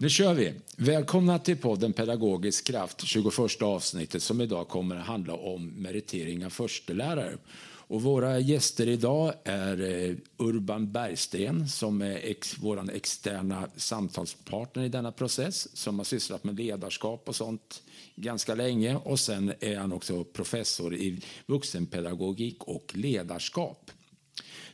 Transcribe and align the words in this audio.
Nu 0.00 0.08
kör 0.08 0.34
vi. 0.34 0.54
Välkomna 0.76 1.38
till 1.38 1.56
podden 1.56 1.92
Pedagogisk 1.92 2.66
kraft, 2.66 3.04
21 3.04 3.62
avsnittet 3.62 4.22
som 4.22 4.40
idag 4.40 4.68
kommer 4.68 4.96
att 4.96 5.06
handla 5.06 5.34
om 5.34 5.66
meritering 5.66 6.46
av 6.46 6.50
förstelärare. 6.50 7.36
Och 7.62 8.02
våra 8.02 8.38
gäster 8.38 8.88
idag 8.88 9.34
är 9.44 9.80
eh, 9.80 10.16
Urban 10.36 10.92
Bergsten 10.92 11.68
som 11.68 12.02
är 12.02 12.16
ex, 12.16 12.56
vår 12.60 12.90
externa 12.90 13.68
samtalspartner 13.76 14.84
i 14.84 14.88
denna 14.88 15.12
process 15.12 15.76
som 15.76 15.98
har 15.98 16.04
sysslat 16.04 16.44
med 16.44 16.56
ledarskap 16.56 17.28
och 17.28 17.36
sånt 17.36 17.82
ganska 18.16 18.54
länge. 18.54 18.96
Och 18.96 19.20
sen 19.20 19.52
är 19.60 19.76
han 19.76 19.92
också 19.92 20.24
professor 20.24 20.94
i 20.94 21.20
vuxenpedagogik 21.46 22.64
och 22.64 22.92
ledarskap. 22.94 23.90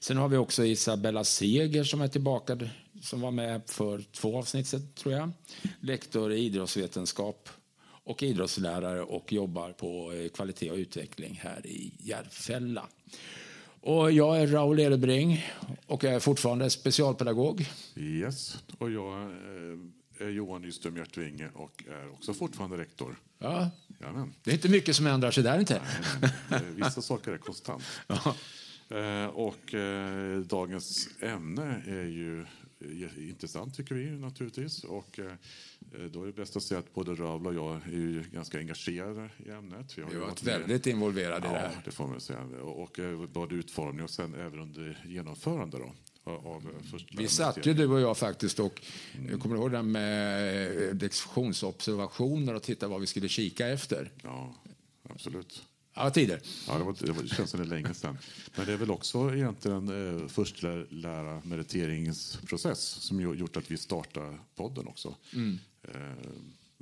Sen 0.00 0.16
har 0.16 0.28
vi 0.28 0.36
också 0.36 0.64
Isabella 0.64 1.24
Seger 1.24 1.84
som 1.84 2.00
är 2.00 2.08
tillbaka, 2.08 2.58
som 3.02 3.20
var 3.20 3.30
med 3.30 3.62
för 3.66 4.02
två 4.12 4.38
avsnitt 4.38 4.94
tror 4.94 5.14
jag. 5.14 5.30
Lektor 5.80 6.32
i 6.32 6.38
idrottsvetenskap 6.38 7.48
och 8.06 8.22
idrottslärare 8.22 9.02
och 9.02 9.32
jobbar 9.32 9.72
på 9.72 10.12
eh, 10.12 10.28
kvalitet 10.28 10.70
och 10.70 10.76
utveckling 10.76 11.40
här 11.42 11.66
i 11.66 11.92
Järfälla. 11.98 12.86
Och 13.80 14.12
jag 14.12 14.40
är 14.40 14.46
Raoul 14.46 14.80
Edebring 14.80 15.44
och 15.86 16.04
jag 16.04 16.14
är 16.14 16.20
fortfarande 16.20 16.70
specialpedagog. 16.70 17.68
Yes, 17.96 18.58
och 18.78 18.90
jag 18.90 19.22
eh, 19.22 20.26
är 20.26 20.28
Johan 20.28 20.62
Nyström 20.62 20.96
Hjärtvinge 20.96 21.48
och 21.54 21.84
är 21.88 22.12
också 22.12 22.34
fortfarande 22.34 22.76
rektor. 22.76 23.16
Ja, 23.38 23.70
Jajamän. 24.00 24.34
det 24.44 24.50
är 24.50 24.54
inte 24.54 24.68
mycket 24.68 24.96
som 24.96 25.06
ändrar 25.06 25.30
sig 25.30 25.42
där 25.42 25.58
inte. 25.58 25.82
Nej, 26.48 26.60
vissa 26.74 27.02
saker 27.02 27.32
är 27.32 27.38
konstant. 27.38 27.82
Ja. 28.06 28.34
Eh, 28.96 29.26
och 29.26 29.74
dagens 30.44 31.08
ämne 31.20 31.82
är 31.86 32.04
ju 32.04 32.46
intressant 33.18 33.76
tycker 33.76 33.94
vi 33.94 34.10
naturligtvis. 34.10 34.84
Och 34.84 35.20
Eh, 35.94 36.04
då 36.04 36.22
är 36.22 36.26
det 36.26 36.32
bäst 36.32 36.56
att 36.56 36.62
säga 36.62 36.80
att 36.80 36.94
både 36.94 37.14
Ravel 37.14 37.46
och 37.46 37.54
jag 37.54 37.82
är 37.86 37.90
ju 37.90 38.24
ganska 38.32 38.58
engagerade 38.58 39.30
i 39.46 39.50
ämnet. 39.50 39.98
Vi 39.98 40.02
har, 40.02 40.10
vi 40.10 40.16
varit 40.16 40.42
väldigt 40.42 40.86
involverade 40.86 41.48
i 41.48 41.50
det 41.50 41.58
här. 41.58 41.72
Ja, 41.74 41.80
det 41.84 41.90
får 41.90 42.06
man 42.06 42.20
säga. 42.20 42.40
Och, 42.62 43.00
både 43.32 43.54
utformning 43.54 44.04
och 44.04 44.10
sen 44.10 44.34
även 44.34 44.60
under 44.60 45.04
genomförande. 45.06 45.78
Då. 45.78 45.92
Vi 47.16 47.28
satt 47.28 47.66
ju 47.66 47.74
du 47.74 47.86
och 47.86 48.00
jag 48.00 48.16
faktiskt 48.16 48.60
och 48.60 48.82
mm. 49.18 49.40
kommer 49.40 49.54
du 49.54 49.60
ihåg 49.60 49.72
det 49.72 49.82
med 49.82 51.02
lektionsobservationer 51.02 52.54
och 52.54 52.62
titta 52.62 52.88
vad 52.88 53.00
vi 53.00 53.06
skulle 53.06 53.28
kika 53.28 53.68
efter? 53.68 54.10
Ja, 54.22 54.54
absolut. 55.10 55.64
Alla 55.98 56.10
tider. 56.10 56.40
Ja, 56.68 56.78
det, 56.78 56.84
var, 56.84 56.96
det, 57.00 57.12
var, 57.12 57.22
det 57.22 57.28
känns 57.28 57.50
som 57.50 57.60
det 57.60 57.66
länge 57.66 57.94
sedan. 57.94 58.18
Men 58.56 58.66
det 58.66 58.72
är 58.72 58.76
väl 58.76 58.90
också 58.90 59.34
egentligen 59.34 60.18
eh, 60.20 60.28
förstlära 60.28 61.42
meriteringsprocess 61.44 62.80
som 62.80 63.20
gjort 63.20 63.56
att 63.56 63.70
vi 63.70 63.76
startar 63.76 64.38
podden 64.54 64.86
också. 64.86 65.14
Mm. 65.34 65.58
Eh, 65.82 66.30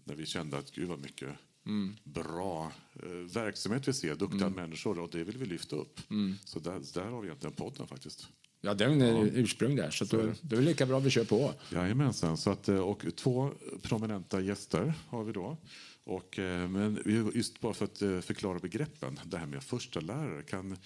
när 0.04 0.14
vi 0.14 0.26
kände 0.26 0.58
att 0.58 0.70
gud 0.70 0.88
vad 0.88 0.98
mycket 0.98 1.28
mm. 1.66 1.96
bra 2.04 2.72
eh, 3.02 3.10
verksamhet 3.10 3.88
vi 3.88 3.92
ser, 3.92 4.14
duktiga 4.14 4.46
mm. 4.46 4.52
människor 4.52 4.98
och 4.98 5.08
det 5.12 5.24
vill 5.24 5.38
vi 5.38 5.46
lyfta 5.46 5.76
upp. 5.76 6.00
Mm. 6.10 6.34
Så 6.44 6.58
där, 6.58 6.80
där 6.94 7.04
har 7.04 7.20
vi 7.20 7.26
egentligen 7.26 7.54
podden 7.54 7.86
faktiskt. 7.86 8.28
Ja, 8.60 8.74
den 8.74 9.02
är 9.02 9.12
ja. 9.12 9.26
ursprung 9.26 9.76
där, 9.76 9.90
så, 9.90 10.06
så 10.06 10.16
då, 10.16 10.22
då 10.40 10.56
är 10.56 10.60
det 10.60 10.66
lika 10.66 10.86
bra 10.86 10.98
att 10.98 11.04
vi 11.04 11.10
kör 11.10 11.24
på. 11.24 11.52
Jajamensan, 11.72 12.36
så 12.36 12.50
att, 12.50 12.68
eh, 12.68 12.78
och 12.78 13.04
två 13.16 13.50
prominenta 13.82 14.40
gäster 14.40 14.94
har 15.08 15.24
vi 15.24 15.32
då. 15.32 15.56
Och, 16.04 16.38
eh, 16.38 16.68
men 16.68 17.02
just 17.34 17.60
bara 17.60 17.74
för 17.74 17.84
att 17.84 18.24
förklara 18.24 18.58
begreppen, 18.58 19.20
det 19.24 19.38
här 19.38 19.46
med 19.46 19.64
första 19.64 20.00
lärare. 20.00 20.42
Kan, 20.42 20.78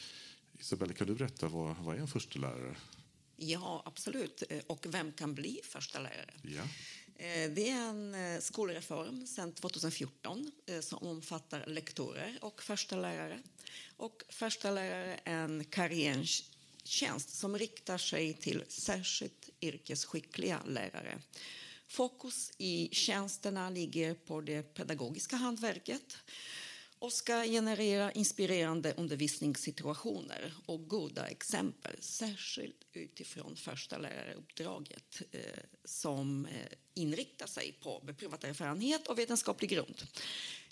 Isabella, 0.58 0.92
kan 0.92 1.06
du 1.06 1.14
berätta 1.14 1.48
vad, 1.48 1.77
vad 1.77 1.97
är 1.97 2.00
en 2.00 2.08
första 2.08 2.38
lärare? 2.38 2.77
Ja, 3.36 3.83
absolut. 3.86 4.42
Och 4.66 4.86
vem 4.88 5.12
kan 5.12 5.34
bli 5.34 5.60
första 5.64 6.00
lärare? 6.00 6.34
Ja. 6.42 6.62
Eh, 7.19 7.50
det 7.50 7.69
är 7.69 7.88
en 7.88 8.14
eh, 8.14 8.41
skolreform 8.41 9.27
sedan 9.27 9.52
2014 9.52 10.50
eh, 10.66 10.81
som 10.81 10.98
omfattar 10.98 11.66
lektorer 11.66 12.38
och 12.41 12.62
första 12.62 12.97
lärare. 12.97 13.43
Och 13.97 14.22
första 14.28 14.70
lärare 14.70 15.20
är 15.25 15.34
en 15.34 15.64
karriärtjänst 15.64 17.37
som 17.37 17.59
riktar 17.59 17.98
sig 17.98 18.34
till 18.34 18.64
särskilt 18.69 19.50
yrkesskickliga 19.60 20.60
lärare. 20.66 21.19
Fokus 21.88 22.53
i 22.59 22.88
tjänsterna 22.93 23.71
ligger 23.71 24.15
på 24.15 24.41
det 24.41 24.62
pedagogiska 24.62 25.37
hantverket 25.37 26.16
och 26.99 27.12
ska 27.12 27.44
generera 27.44 28.12
inspirerande 28.12 28.94
undervisningssituationer 28.97 30.54
och 30.66 30.88
goda 30.88 31.26
exempel 31.26 31.97
särskilt 32.00 32.76
utifrån 32.93 33.56
första 33.56 33.99
läraruppdraget 33.99 35.22
eh, 35.32 35.41
som 35.84 36.47
eh, 36.47 36.53
inriktar 36.94 37.47
sig 37.47 37.78
på 37.82 38.03
beprövad 38.06 38.44
erfarenhet 38.44 39.06
och 39.06 39.19
vetenskaplig 39.19 39.70
grund. 39.70 40.03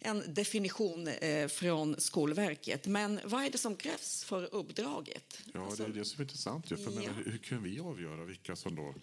En 0.00 0.34
definition 0.34 1.08
eh, 1.08 1.48
från 1.48 2.00
Skolverket. 2.00 2.86
Men 2.86 3.20
vad 3.24 3.44
är 3.44 3.50
det 3.50 3.58
som 3.58 3.76
krävs 3.76 4.24
för 4.24 4.54
uppdraget? 4.54 5.40
Ja, 5.54 5.64
alltså, 5.64 5.82
det 5.82 5.88
är 5.88 5.94
det 5.94 6.04
som 6.04 6.20
är 6.20 6.24
intressant. 6.24 6.68
För 6.68 6.76
ja. 6.76 6.90
menar, 6.90 7.22
hur 7.24 7.38
kan 7.38 7.62
vi 7.62 7.80
avgöra 7.80 8.24
vilka 8.24 8.56
som 8.56 8.74
då 8.74 8.94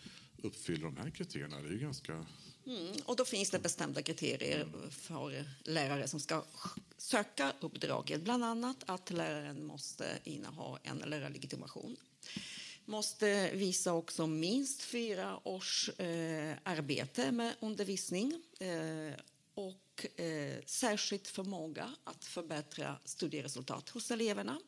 uppfyller 0.44 0.86
de 0.86 0.98
här 0.98 1.09
kriterierna? 1.09 1.62
Det 1.62 1.70
är 1.70 1.78
ganska 1.78 2.26
Mm, 2.66 2.96
och 3.06 3.16
då 3.16 3.26
finns 3.26 3.50
det 3.50 3.59
bestämda 3.59 4.02
kriterier 4.02 4.68
för 4.92 5.46
lärare 5.64 6.08
som 6.08 6.20
ska 6.20 6.44
söka 6.98 7.54
uppdraget. 7.59 8.22
Bland 8.22 8.44
annat 8.44 8.78
att 8.86 9.12
läraren 9.12 9.66
måste 9.66 10.20
inneha 10.24 10.80
en 10.84 10.98
lärarlegitimation. 10.98 11.96
Måste 12.86 13.52
visa 13.54 13.94
också 13.94 14.28
minst 14.28 14.81
fyra 14.81 15.48
års 15.48 15.90
eh, 15.90 16.56
arbete 16.64 17.31
med 17.31 17.56
undervisning 17.60 18.42
eh, 18.60 19.20
och 19.54 20.20
eh, 20.20 20.56
särskilt 20.66 21.28
förmåga 21.28 21.96
att 22.04 22.25
förbättra 22.25 23.00
studieresultat 23.06 23.90
hos 23.90 24.12
eleverna. 24.12 24.60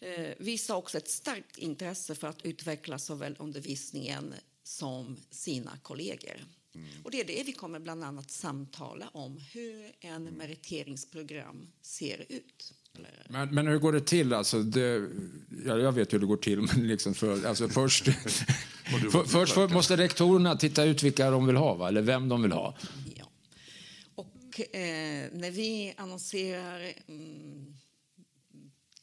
Eh, 0.00 0.34
visa 0.38 0.76
också 0.76 0.98
ett 0.98 1.10
starkt 1.10 1.58
intresse 1.58 2.14
för 2.14 2.28
att 2.28 2.44
utveckla 2.44 2.98
såväl 2.98 3.36
undervisningen 3.38 4.34
som 4.64 5.16
sina 5.30 5.78
kollegor. 5.82 6.44
Mm. 6.74 6.88
Och 7.02 7.10
det 7.10 7.20
är 7.20 7.24
det 7.24 7.42
vi 7.46 7.52
kommer 7.52 7.80
bland 7.80 8.04
annat 8.04 8.30
samtala 8.30 9.08
om, 9.12 9.40
hur 9.52 9.92
en 10.00 10.24
meriteringsprogram 10.24 11.66
ser 11.82 12.26
ut. 12.28 12.74
Men, 13.28 13.54
men 13.54 13.66
hur 13.66 13.78
går 13.78 13.92
det 13.92 14.00
till? 14.00 14.32
Alltså 14.32 14.62
det, 14.62 15.08
ja, 15.66 15.78
jag 15.78 15.92
vet 15.92 16.12
hur 16.12 16.18
det 16.18 16.26
går 16.26 16.36
till, 16.36 16.60
men 16.74 16.88
liksom 16.88 17.14
för, 17.14 17.46
alltså 17.46 17.68
först, 17.68 18.04
för, 19.12 19.24
först 19.24 19.54
för, 19.54 19.68
måste 19.68 19.96
rektorerna 19.96 20.56
titta 20.56 20.84
ut 20.84 21.02
vilka 21.02 21.30
de 21.30 21.46
vill 21.46 21.56
ha, 21.56 21.74
va? 21.74 21.88
eller 21.88 22.02
vem 22.02 22.28
de 22.28 22.42
vill 22.42 22.52
ha. 22.52 22.76
Ja. 23.16 23.24
Och 24.14 24.60
eh, 24.76 25.28
när 25.32 25.50
vi 25.50 25.94
annonserar 25.96 26.92
mm, 27.08 27.76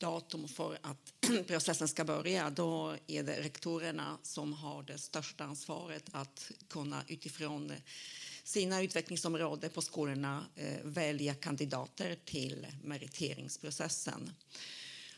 datum 0.01 0.47
för 0.47 0.77
att 0.81 1.13
processen 1.47 1.87
ska 1.87 2.05
börja, 2.05 2.49
då 2.49 2.95
är 3.07 3.23
det 3.23 3.41
rektorerna 3.41 4.17
som 4.23 4.53
har 4.53 4.83
det 4.83 4.97
största 4.97 5.43
ansvaret 5.43 6.03
att 6.11 6.51
kunna 6.69 7.03
utifrån 7.07 7.73
sina 8.43 8.81
utvecklingsområden 8.81 9.69
på 9.69 9.81
skolorna 9.81 10.45
eh, 10.55 10.77
välja 10.83 11.33
kandidater 11.33 12.17
till 12.25 12.67
meriteringsprocessen. 12.83 14.31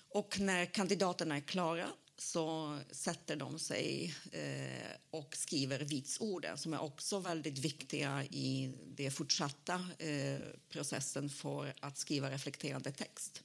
Och 0.09 0.39
när 0.39 0.65
kandidaterna 0.65 1.35
är 1.35 1.41
klara 1.41 1.87
så 2.17 2.77
sätter 2.91 3.35
de 3.35 3.59
sig 3.59 4.15
eh, 4.31 4.91
och 5.11 5.35
skriver 5.35 5.79
vitsorden 5.79 6.57
som 6.57 6.73
är 6.73 6.81
också 6.81 7.19
väldigt 7.19 7.57
viktiga 7.57 8.23
i 8.23 8.73
den 8.85 9.11
fortsatta 9.11 9.87
eh, 9.99 10.39
processen 10.69 11.29
för 11.29 11.73
att 11.79 11.97
skriva 11.97 12.29
reflekterande 12.29 12.91
text. 12.91 13.43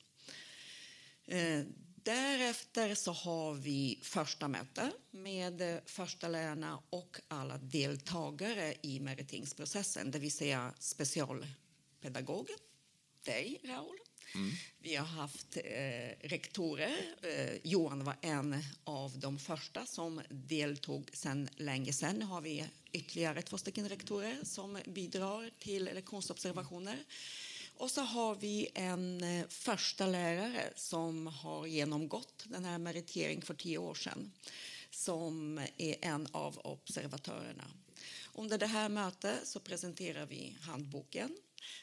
Eh, 1.29 1.65
därefter 2.03 2.95
så 2.95 3.13
har 3.13 3.55
vi 3.55 3.99
första 4.03 4.49
möte 4.49 4.93
med 5.11 5.81
första 5.87 6.29
lärarna 6.29 6.83
och 6.91 7.21
alla 7.29 7.59
deltagare 7.59 8.75
i 8.83 9.01
meriteringsprocessen, 9.01 10.11
det 10.11 10.19
vill 10.19 10.33
säga 10.33 10.75
specialpedagogen, 10.79 12.57
dig, 13.25 13.61
Raoul. 13.65 13.99
Mm. 14.35 14.51
Vi 14.79 14.97
har 14.97 15.07
haft 15.07 15.57
eh, 15.57 16.29
rektorer. 16.29 16.97
Eh, 17.23 17.57
Johan 17.63 18.05
var 18.05 18.17
en 18.21 18.65
av 18.85 19.19
de 19.19 19.39
första 19.39 19.87
som 19.87 20.23
deltog 20.29 21.11
sen 21.13 21.49
länge 21.57 21.93
sen. 21.93 22.17
Nu 22.17 22.25
har 22.25 22.41
vi 22.41 22.65
ytterligare 22.93 23.43
två 23.43 23.59
stycken 23.59 23.89
rektorer 23.89 24.39
som 24.43 24.79
bidrar 24.87 25.51
till 25.59 25.85
lektionsobservationer. 25.85 27.05
Och 27.79 27.91
så 27.91 28.01
har 28.01 28.35
vi 28.35 28.69
en 28.75 29.25
eh, 29.25 29.47
första 29.49 30.07
lärare 30.07 30.73
som 30.77 31.27
har 31.27 31.67
genomgått 31.67 32.45
den 32.49 32.65
här 32.65 32.79
meriteringen 32.79 33.43
för 33.43 33.55
tio 33.55 33.79
år 33.79 33.95
sedan 33.95 34.33
som 34.91 35.59
är 35.77 35.97
en 36.01 36.27
av 36.33 36.59
observatörerna. 36.59 37.65
Under 38.35 38.59
det 38.59 38.67
här 38.67 38.89
mötet 38.89 39.49
så 39.49 39.61
presenterar 39.61 40.27
vi 40.27 40.57
handboken. 40.61 41.37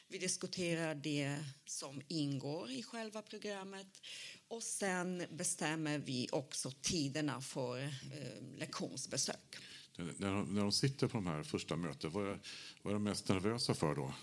Vi 0.08 0.18
diskuterar 0.18 0.94
det 0.94 1.44
som 1.66 2.02
ingår 2.08 2.70
i 2.70 2.82
själva 2.82 3.22
programmet 3.22 4.02
och 4.48 4.62
sen 4.62 5.26
bestämmer 5.30 5.98
vi 5.98 6.28
också 6.32 6.70
tiderna 6.70 7.40
för 7.40 7.82
eh, 7.82 8.58
lektionsbesök. 8.58 9.56
När 9.96 10.32
de, 10.32 10.54
när 10.54 10.62
de 10.62 10.72
sitter 10.72 11.08
på 11.08 11.16
de 11.16 11.26
här 11.26 11.42
första 11.42 11.76
mötena, 11.76 12.12
vad 12.12 12.28
är, 12.28 12.40
vad 12.82 12.90
är 12.90 12.94
de 12.94 13.04
mest 13.04 13.28
nervösa 13.28 13.74
för 13.74 13.94
då? 13.94 14.14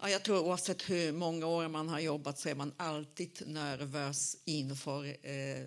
Ja, 0.00 0.10
jag 0.10 0.22
tror 0.22 0.40
oavsett 0.40 0.90
hur 0.90 1.12
många 1.12 1.46
år 1.46 1.68
man 1.68 1.88
har 1.88 2.00
jobbat 2.00 2.38
så 2.38 2.48
är 2.48 2.54
man 2.54 2.72
alltid 2.76 3.42
nervös 3.46 4.36
inför 4.44 5.06
eh, 5.22 5.64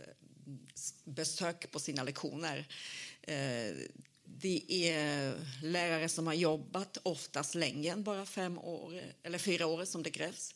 besök 1.04 1.72
på 1.72 1.80
sina 1.80 2.04
lektioner. 2.04 2.68
Eh, 3.22 3.76
det 4.24 4.90
är 4.90 5.34
lärare 5.64 6.10
som 6.10 6.28
har 6.28 6.34
jobbat 6.34 6.98
oftast 7.04 7.56
länge, 7.56 7.92
än 7.92 8.04
bara 8.04 8.26
fem 8.26 8.58
år, 8.58 9.02
eller 9.24 9.38
fyra 9.38 9.66
år 9.66 9.86
som 9.86 10.04
det 10.04 10.10
krävs. 10.10 10.54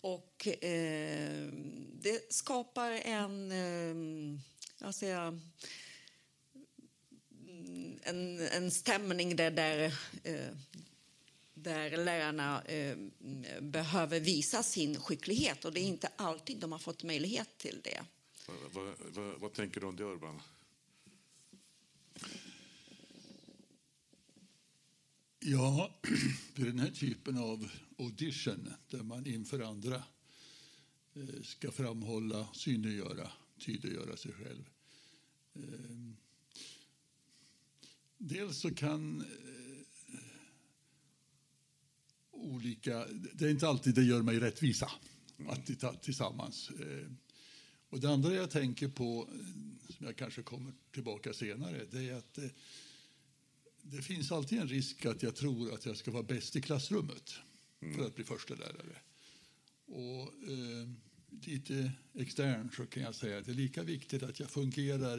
Och 0.00 0.48
eh, 0.64 1.48
det 1.92 2.32
skapar 2.32 2.90
en, 2.90 3.52
eh, 3.52 4.40
jag 4.78 4.94
säger, 4.94 5.40
en, 8.02 8.40
en 8.40 8.70
stämning 8.70 9.36
där, 9.36 9.50
där, 9.50 9.94
eh, 10.24 10.56
där 11.68 12.04
lärarna 12.04 12.62
eh, 12.62 12.96
behöver 13.60 14.20
visa 14.20 14.62
sin 14.62 15.00
skicklighet 15.00 15.64
och 15.64 15.72
det 15.72 15.80
är 15.80 15.84
inte 15.84 16.10
alltid 16.16 16.58
de 16.58 16.72
har 16.72 16.78
fått 16.78 17.02
möjlighet 17.02 17.58
till 17.58 17.80
det. 17.84 18.00
Vad, 18.72 18.94
vad, 19.14 19.40
vad 19.40 19.52
tänker 19.52 19.80
du 19.80 19.86
om 19.86 19.96
det, 19.96 20.04
Urban? 20.04 20.40
Ja, 25.40 26.00
för 26.54 26.62
den 26.62 26.78
här 26.78 26.90
typen 26.90 27.38
av 27.38 27.70
audition 27.98 28.72
där 28.90 29.02
man 29.02 29.26
inför 29.26 29.60
andra 29.60 30.02
eh, 31.14 31.42
ska 31.42 31.72
framhålla, 31.72 32.48
synliggöra, 32.54 33.30
tydliggöra 33.58 34.16
sig 34.16 34.32
själv. 34.32 34.64
Eh, 35.54 36.12
dels 38.18 38.58
så 38.58 38.74
kan 38.74 39.24
olika... 42.38 43.06
Det 43.32 43.44
är 43.44 43.50
inte 43.50 43.68
alltid 43.68 43.94
det 43.94 44.02
gör 44.02 44.22
mig 44.22 44.40
rättvisa 44.40 44.90
att 45.48 46.02
tillsammans. 46.02 46.70
Och 47.90 48.00
det 48.00 48.10
andra 48.10 48.34
jag 48.34 48.50
tänker 48.50 48.88
på, 48.88 49.28
som 49.88 50.06
jag 50.06 50.16
kanske 50.16 50.42
kommer 50.42 50.72
tillbaka 50.92 51.32
senare, 51.32 51.84
det 51.90 52.08
är 52.08 52.14
att 52.14 52.38
det 53.82 54.02
finns 54.02 54.32
alltid 54.32 54.58
en 54.58 54.68
risk 54.68 55.06
att 55.06 55.22
jag 55.22 55.36
tror 55.36 55.74
att 55.74 55.86
jag 55.86 55.96
ska 55.96 56.10
vara 56.10 56.22
bäst 56.22 56.56
i 56.56 56.60
klassrummet 56.60 57.34
mm. 57.80 57.94
för 57.94 58.06
att 58.06 58.14
bli 58.14 58.24
första 58.24 58.54
lärare. 58.54 58.96
Och 59.86 60.50
eh, 60.50 60.88
lite 61.42 61.92
extern 62.14 62.70
så 62.76 62.86
kan 62.86 63.02
jag 63.02 63.14
säga 63.14 63.38
att 63.38 63.44
det 63.44 63.52
är 63.52 63.54
lika 63.54 63.82
viktigt 63.82 64.22
att 64.22 64.40
jag 64.40 64.50
fungerar 64.50 65.18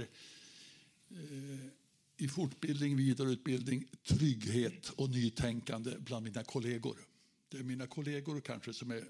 eh, 1.09 1.59
i 2.17 2.27
fortbildning, 2.27 2.95
vidareutbildning, 2.95 3.85
trygghet 4.03 4.89
och 4.89 5.09
nytänkande 5.09 5.91
bland 5.99 6.25
mina 6.25 6.43
kollegor. 6.43 6.97
Det 7.49 7.57
är 7.57 7.63
mina 7.63 7.87
kollegor 7.87 8.41
kanske 8.41 8.73
som 8.73 8.91
är 8.91 9.03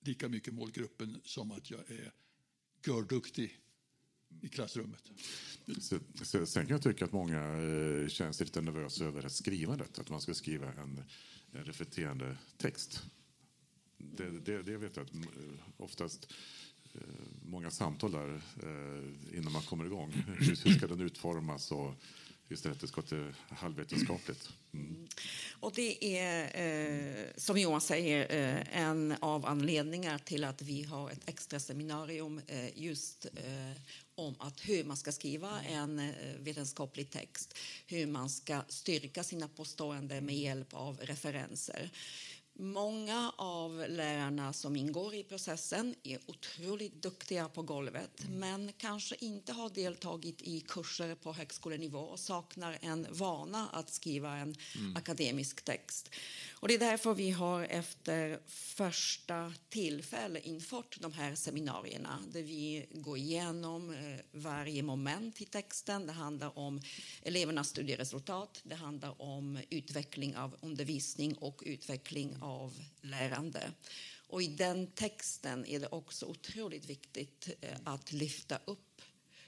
lika 0.00 0.28
mycket 0.28 0.54
målgruppen 0.54 1.20
som 1.24 1.50
att 1.50 1.70
jag 1.70 1.90
är 1.90 2.12
görduktig 2.86 3.58
i 4.40 4.48
klassrummet. 4.48 5.10
Sen 6.22 6.66
kan 6.66 6.68
jag 6.68 6.82
tycka 6.82 7.04
att 7.04 7.12
många 7.12 7.42
eh, 7.42 8.08
känns 8.08 8.40
lite 8.40 8.60
nervösa 8.60 9.04
över 9.04 9.28
skrivandet, 9.28 9.98
att 9.98 10.10
man 10.10 10.20
ska 10.20 10.34
skriva 10.34 10.72
en, 10.72 11.04
en 11.52 11.64
reflekterande 11.64 12.38
text. 12.56 13.02
Det, 13.98 14.30
det, 14.30 14.62
det 14.62 14.76
vet 14.76 14.96
jag 14.96 15.06
att 15.06 15.14
eh, 15.14 15.22
oftast 15.76 16.32
eh, 16.92 17.00
många 17.42 17.70
samtal 17.70 18.12
där 18.12 18.42
eh, 18.62 19.38
innan 19.38 19.52
man 19.52 19.62
kommer 19.62 19.84
igång. 19.84 20.10
Hur, 20.10 20.36
hur 20.64 20.74
ska 20.74 20.86
den 20.86 21.00
utformas 21.00 21.72
och 21.72 21.94
istället 22.50 22.80
det 22.80 22.88
ska 22.88 23.02
till 23.02 23.32
halvvetenskapligt. 23.48 24.48
Mm. 24.72 24.86
mm. 24.86 25.08
Och 25.60 25.72
det 25.74 26.18
är, 26.18 26.42
eh, 26.54 27.26
som 27.36 27.58
Johan 27.58 27.80
säger, 27.80 28.20
eh, 28.30 28.82
en 28.82 29.14
av 29.20 29.46
anledningarna 29.46 30.18
till 30.18 30.44
att 30.44 30.62
vi 30.62 30.82
har 30.82 31.10
ett 31.10 31.28
extra 31.28 31.60
seminarium 31.60 32.40
eh, 32.46 32.78
just 32.78 33.24
eh, 33.24 33.82
om 34.14 34.34
att 34.38 34.68
hur 34.68 34.84
man 34.84 34.96
ska 34.96 35.12
skriva 35.12 35.60
en 35.60 35.98
eh, 35.98 36.14
vetenskaplig 36.38 37.10
text, 37.10 37.58
hur 37.86 38.06
man 38.06 38.30
ska 38.30 38.62
styrka 38.68 39.24
sina 39.24 39.48
påståenden 39.48 40.26
med 40.26 40.36
hjälp 40.36 40.74
av 40.74 41.00
referenser. 41.02 41.90
Många 42.62 43.32
av 43.36 43.84
lärarna 43.88 44.52
som 44.52 44.76
ingår 44.76 45.14
i 45.14 45.24
processen 45.24 45.94
är 46.02 46.18
otroligt 46.26 47.02
duktiga 47.02 47.48
på 47.48 47.62
golvet 47.62 48.10
men 48.30 48.72
kanske 48.78 49.16
inte 49.18 49.52
har 49.52 49.70
deltagit 49.70 50.42
i 50.42 50.60
kurser 50.60 51.14
på 51.14 51.32
högskolenivå 51.32 51.98
och 51.98 52.18
saknar 52.18 52.78
en 52.80 53.06
vana 53.10 53.68
att 53.72 53.90
skriva 53.90 54.36
en 54.36 54.54
mm. 54.78 54.96
akademisk 54.96 55.64
text. 55.64 56.10
Och 56.52 56.68
det 56.68 56.74
är 56.74 56.78
därför 56.78 57.14
vi 57.14 57.30
har 57.30 57.64
efter 57.64 58.40
första 58.46 59.52
tillfälle 59.68 60.40
infört 60.40 61.00
de 61.00 61.12
här 61.12 61.34
seminarierna 61.34 62.18
där 62.32 62.42
vi 62.42 62.86
går 62.90 63.18
igenom 63.18 63.90
eh, 63.90 64.20
varje 64.32 64.82
moment 64.82 65.40
i 65.40 65.44
texten. 65.44 66.06
Det 66.06 66.12
handlar 66.12 66.58
om 66.58 66.80
elevernas 67.22 67.68
studieresultat, 67.68 68.60
det 68.64 68.74
handlar 68.74 69.22
om 69.22 69.58
utveckling 69.70 70.36
av 70.36 70.56
undervisning 70.60 71.34
och 71.34 71.62
utveckling 71.66 72.36
av 72.40 72.49
av 72.50 72.82
lärande. 73.00 73.72
Och 74.26 74.42
I 74.42 74.46
den 74.46 74.86
texten 74.86 75.66
är 75.66 75.80
det 75.80 75.86
också 75.86 76.26
otroligt 76.26 76.86
viktigt 76.86 77.48
eh, 77.60 77.78
att 77.84 78.12
lyfta 78.12 78.60
upp 78.64 79.02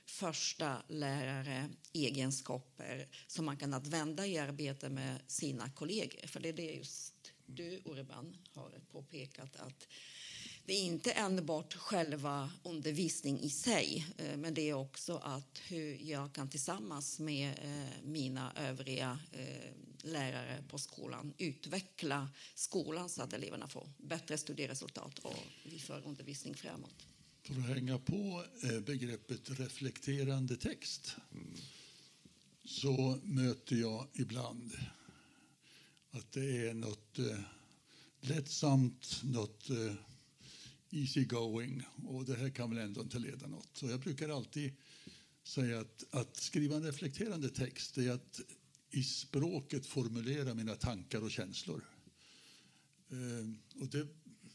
första 0.07 0.83
lärare 0.89 1.69
egenskaper 1.93 3.09
som 3.27 3.45
man 3.45 3.57
kan 3.57 3.75
använda 3.75 4.27
i 4.27 4.39
arbete 4.39 4.89
med 4.89 5.21
sina 5.27 5.71
kollegor. 5.71 6.27
För 6.27 6.41
det 6.41 6.49
är 6.49 6.53
det 6.53 6.73
just 6.75 7.33
du, 7.47 7.83
Urban, 7.85 8.37
har 8.55 8.81
påpekat 8.93 9.57
att 9.57 9.89
det 10.65 10.73
är 10.73 10.83
inte 10.83 11.13
enbart 11.13 11.75
själva 11.75 12.53
undervisning 12.63 13.41
i 13.41 13.51
sig 13.51 14.07
eh, 14.19 14.37
men 14.37 14.55
det 14.55 14.69
är 14.71 14.75
också 14.75 15.17
att 15.17 15.61
hur 15.69 15.99
jag 16.01 16.33
kan 16.33 16.51
tillsammans 16.51 17.19
med 17.19 17.49
eh, 17.49 18.03
mina 18.03 18.53
övriga 18.57 19.19
lärare 20.03 20.65
på 20.69 20.79
skolan 20.79 21.35
utveckla 21.39 22.29
skolan 22.55 23.09
så 23.09 23.23
att 23.23 23.33
eleverna 23.33 23.69
får 23.69 23.89
bättre 23.99 24.39
studieresultat 24.39 25.19
och 25.19 25.37
vi 25.65 25.79
för 25.79 26.07
undervisning 26.07 26.55
framåt. 26.55 27.07
För 27.43 27.55
att 27.55 27.67
hänga 27.67 27.99
på 27.99 28.45
begreppet 28.87 29.61
reflekterande 29.61 30.57
text 30.57 31.17
så 32.65 33.21
möter 33.23 33.77
jag 33.77 34.07
ibland 34.13 34.73
att 36.11 36.33
det 36.33 36.69
är 36.69 36.75
något 36.75 37.19
lättsamt, 38.21 39.21
något 39.25 39.71
easy 40.91 41.25
going 41.25 41.83
och 42.07 42.25
det 42.25 42.37
här 42.37 42.51
kan 42.51 42.71
väl 42.71 42.79
ändå 42.79 43.01
inte 43.01 43.19
leda 43.19 43.47
något. 43.47 43.69
Så 43.73 43.87
jag 43.87 44.01
brukar 44.01 44.29
alltid 44.29 44.73
säga 45.43 45.81
att, 45.81 46.05
att 46.11 46.37
skriva 46.37 46.77
en 46.77 46.85
reflekterande 46.85 47.49
text 47.49 47.99
är 47.99 48.11
att 48.11 48.41
i 48.93 49.03
språket 49.03 49.87
formulera 49.87 50.55
mina 50.55 50.75
tankar 50.75 51.23
och 51.25 51.31
känslor. 51.31 51.85
Eh, 53.11 53.83
och 53.83 53.89
det 53.89 54.07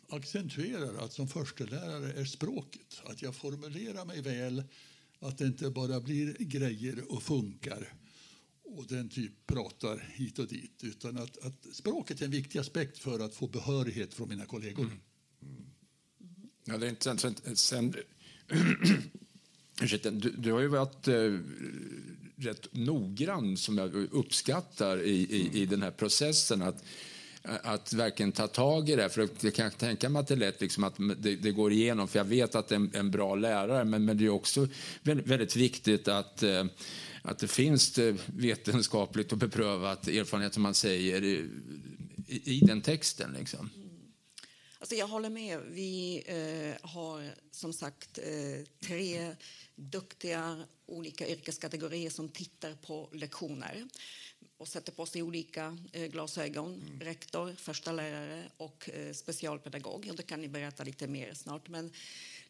accentuerar 0.09 1.05
att 1.05 1.13
som 1.13 1.27
förstelärare 1.27 2.13
är 2.13 2.25
språket. 2.25 3.01
Att 3.03 3.21
jag 3.21 3.35
formulerar 3.35 4.05
mig 4.05 4.21
väl, 4.21 4.63
att 5.19 5.37
det 5.37 5.45
inte 5.45 5.69
bara 5.69 6.01
blir 6.01 6.35
grejer 6.39 7.11
och 7.11 7.23
funkar 7.23 7.93
och 8.63 8.87
den 8.87 9.09
typ 9.09 9.47
pratar 9.47 9.97
hit 10.13 10.39
och 10.39 10.47
dit. 10.47 10.83
Utan 10.83 11.17
att, 11.17 11.37
att 11.37 11.67
språket 11.71 12.21
är 12.21 12.25
en 12.25 12.31
viktig 12.31 12.59
aspekt 12.59 12.97
för 12.97 13.19
att 13.19 13.35
få 13.35 13.47
behörighet 13.47 14.13
från 14.13 14.29
mina 14.29 14.45
kollegor. 14.45 14.83
Mm. 14.83 14.99
Mm. 15.41 15.65
Ja, 16.63 16.77
det 16.77 16.85
är 16.85 16.89
intressant. 16.89 17.21
Sen, 17.21 17.55
sen 17.55 17.93
ursäkta, 19.81 20.11
du, 20.11 20.31
du, 20.31 20.51
har 20.51 20.59
ju 20.59 20.67
varit 20.67 21.07
eh, 21.07 21.39
rätt 22.37 22.67
noggrann, 22.71 23.57
som 23.57 23.77
jag 23.77 23.95
uppskattar, 23.95 25.01
i, 25.01 25.11
i, 25.11 25.61
i 25.61 25.65
den 25.65 25.81
här 25.81 25.91
processen. 25.91 26.61
att 26.61 26.83
att 27.63 27.93
verkligen 27.93 28.31
ta 28.31 28.47
tag 28.47 28.89
i 28.89 28.95
det. 28.95 29.09
För 29.09 29.29
jag 29.41 29.53
kan 29.53 29.71
tänka 29.71 30.09
mig 30.09 30.19
att 30.19 30.27
det 30.27 30.33
är 30.33 30.37
lätt 30.37 30.61
liksom 30.61 30.83
att 30.83 30.95
det, 31.17 31.35
det, 31.35 31.51
går 31.51 31.71
igenom, 31.71 32.07
för 32.07 32.19
jag 32.19 32.25
vet 32.25 32.55
att 32.55 32.67
det 32.67 32.75
är 32.75 32.79
en, 32.79 32.91
en 32.93 33.11
bra 33.11 33.35
lärare, 33.35 33.85
men, 33.85 34.05
men 34.05 34.17
det 34.17 34.25
är 34.25 34.29
också 34.29 34.67
väldigt, 35.03 35.27
väldigt 35.27 35.55
viktigt 35.55 36.07
att, 36.07 36.43
eh, 36.43 36.65
att 37.21 37.39
det 37.39 37.47
finns 37.47 37.99
vetenskapligt 38.25 39.31
och 39.31 39.37
beprövat 39.37 40.07
erfarenhet, 40.07 40.53
som 40.53 40.63
man 40.63 40.73
säger, 40.73 41.23
i, 41.23 41.49
i, 42.27 42.57
i 42.57 42.59
den 42.59 42.81
texten. 42.81 43.35
Liksom. 43.39 43.69
Mm. 43.75 43.87
Alltså 44.79 44.95
jag 44.95 45.07
håller 45.07 45.29
med. 45.29 45.59
Vi 45.69 46.23
eh, 46.25 46.89
har 46.89 47.23
som 47.51 47.73
sagt 47.73 48.17
eh, 48.17 48.87
tre 48.87 49.35
duktiga 49.75 50.63
olika 50.87 51.27
yrkeskategorier 51.27 52.09
som 52.09 52.29
tittar 52.29 52.73
på 52.73 53.09
lektioner 53.13 53.87
och 54.57 54.67
sätter 54.67 54.91
på 54.91 55.05
sig 55.05 55.21
olika 55.21 55.77
eh, 55.91 56.05
glasögon. 56.05 56.73
Mm. 56.73 56.99
Rektor, 56.99 57.53
första 57.57 57.91
lärare 57.91 58.51
och 58.57 58.89
eh, 58.89 59.13
specialpedagog. 59.13 60.07
Och 60.09 60.15
det 60.15 60.23
kan 60.23 60.41
ni 60.41 60.47
berätta 60.47 60.83
lite 60.83 61.07
mer 61.07 61.33
snart. 61.33 61.69
Men 61.69 61.91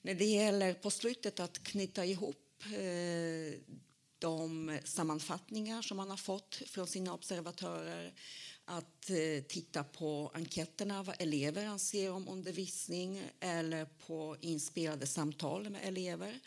när 0.01 0.13
det 0.13 0.25
gäller 0.25 0.74
på 0.74 0.91
slutet 0.91 1.39
att 1.39 1.63
knyta 1.63 2.06
ihop 2.06 2.63
eh, 2.65 3.60
de 4.20 4.79
sammanfattningar 4.84 5.82
som 5.82 5.98
man 5.98 6.10
har 6.10 6.17
fått 6.17 6.56
från 6.65 6.88
sina 6.88 7.13
observatörer, 7.13 8.13
att 8.70 9.12
titta 9.48 9.84
på 9.84 10.32
enkäterna, 10.34 11.03
vad 11.03 11.15
elever 11.22 11.65
anser 11.65 12.12
om 12.12 12.27
undervisning 12.27 13.24
eller 13.39 13.86
på 13.86 14.38
inspelade 14.41 15.08
samtal 15.08 15.70
med 15.70 15.82
elever 15.84 16.39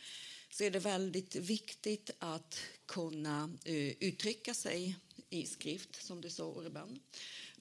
så 0.50 0.64
är 0.64 0.70
det 0.70 0.78
väldigt 0.78 1.36
viktigt 1.36 2.10
att 2.18 2.60
kunna 2.86 3.56
eh, 3.64 3.92
uttrycka 4.00 4.54
sig 4.54 4.96
i 5.30 5.46
skrift, 5.46 6.04
som 6.06 6.20
du 6.20 6.30
sa, 6.30 6.44
Urban 6.44 7.00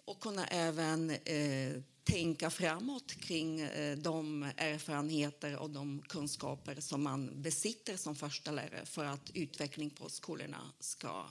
och 0.06 0.20
kunna 0.20 0.48
även 0.48 1.10
eh, 1.10 1.82
tänka 2.04 2.50
framåt 2.50 3.16
kring 3.16 3.60
eh, 3.60 3.98
de 3.98 4.44
erfarenheter 4.44 5.58
och 5.58 5.70
de 5.70 6.02
kunskaper 6.02 6.82
som 6.82 7.04
man 7.04 7.42
besitter 7.42 7.98
som 7.98 8.16
första 8.16 8.52
lärare 8.52 8.86
för 8.86 9.06
att 9.06 9.32
utveckling 9.34 9.90
på 9.90 10.10
skolorna 10.10 10.72
ska 10.80 11.26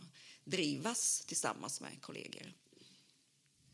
drivas 0.44 1.24
tillsammans 1.26 1.80
med 1.80 2.00
kollegor. 2.00 2.52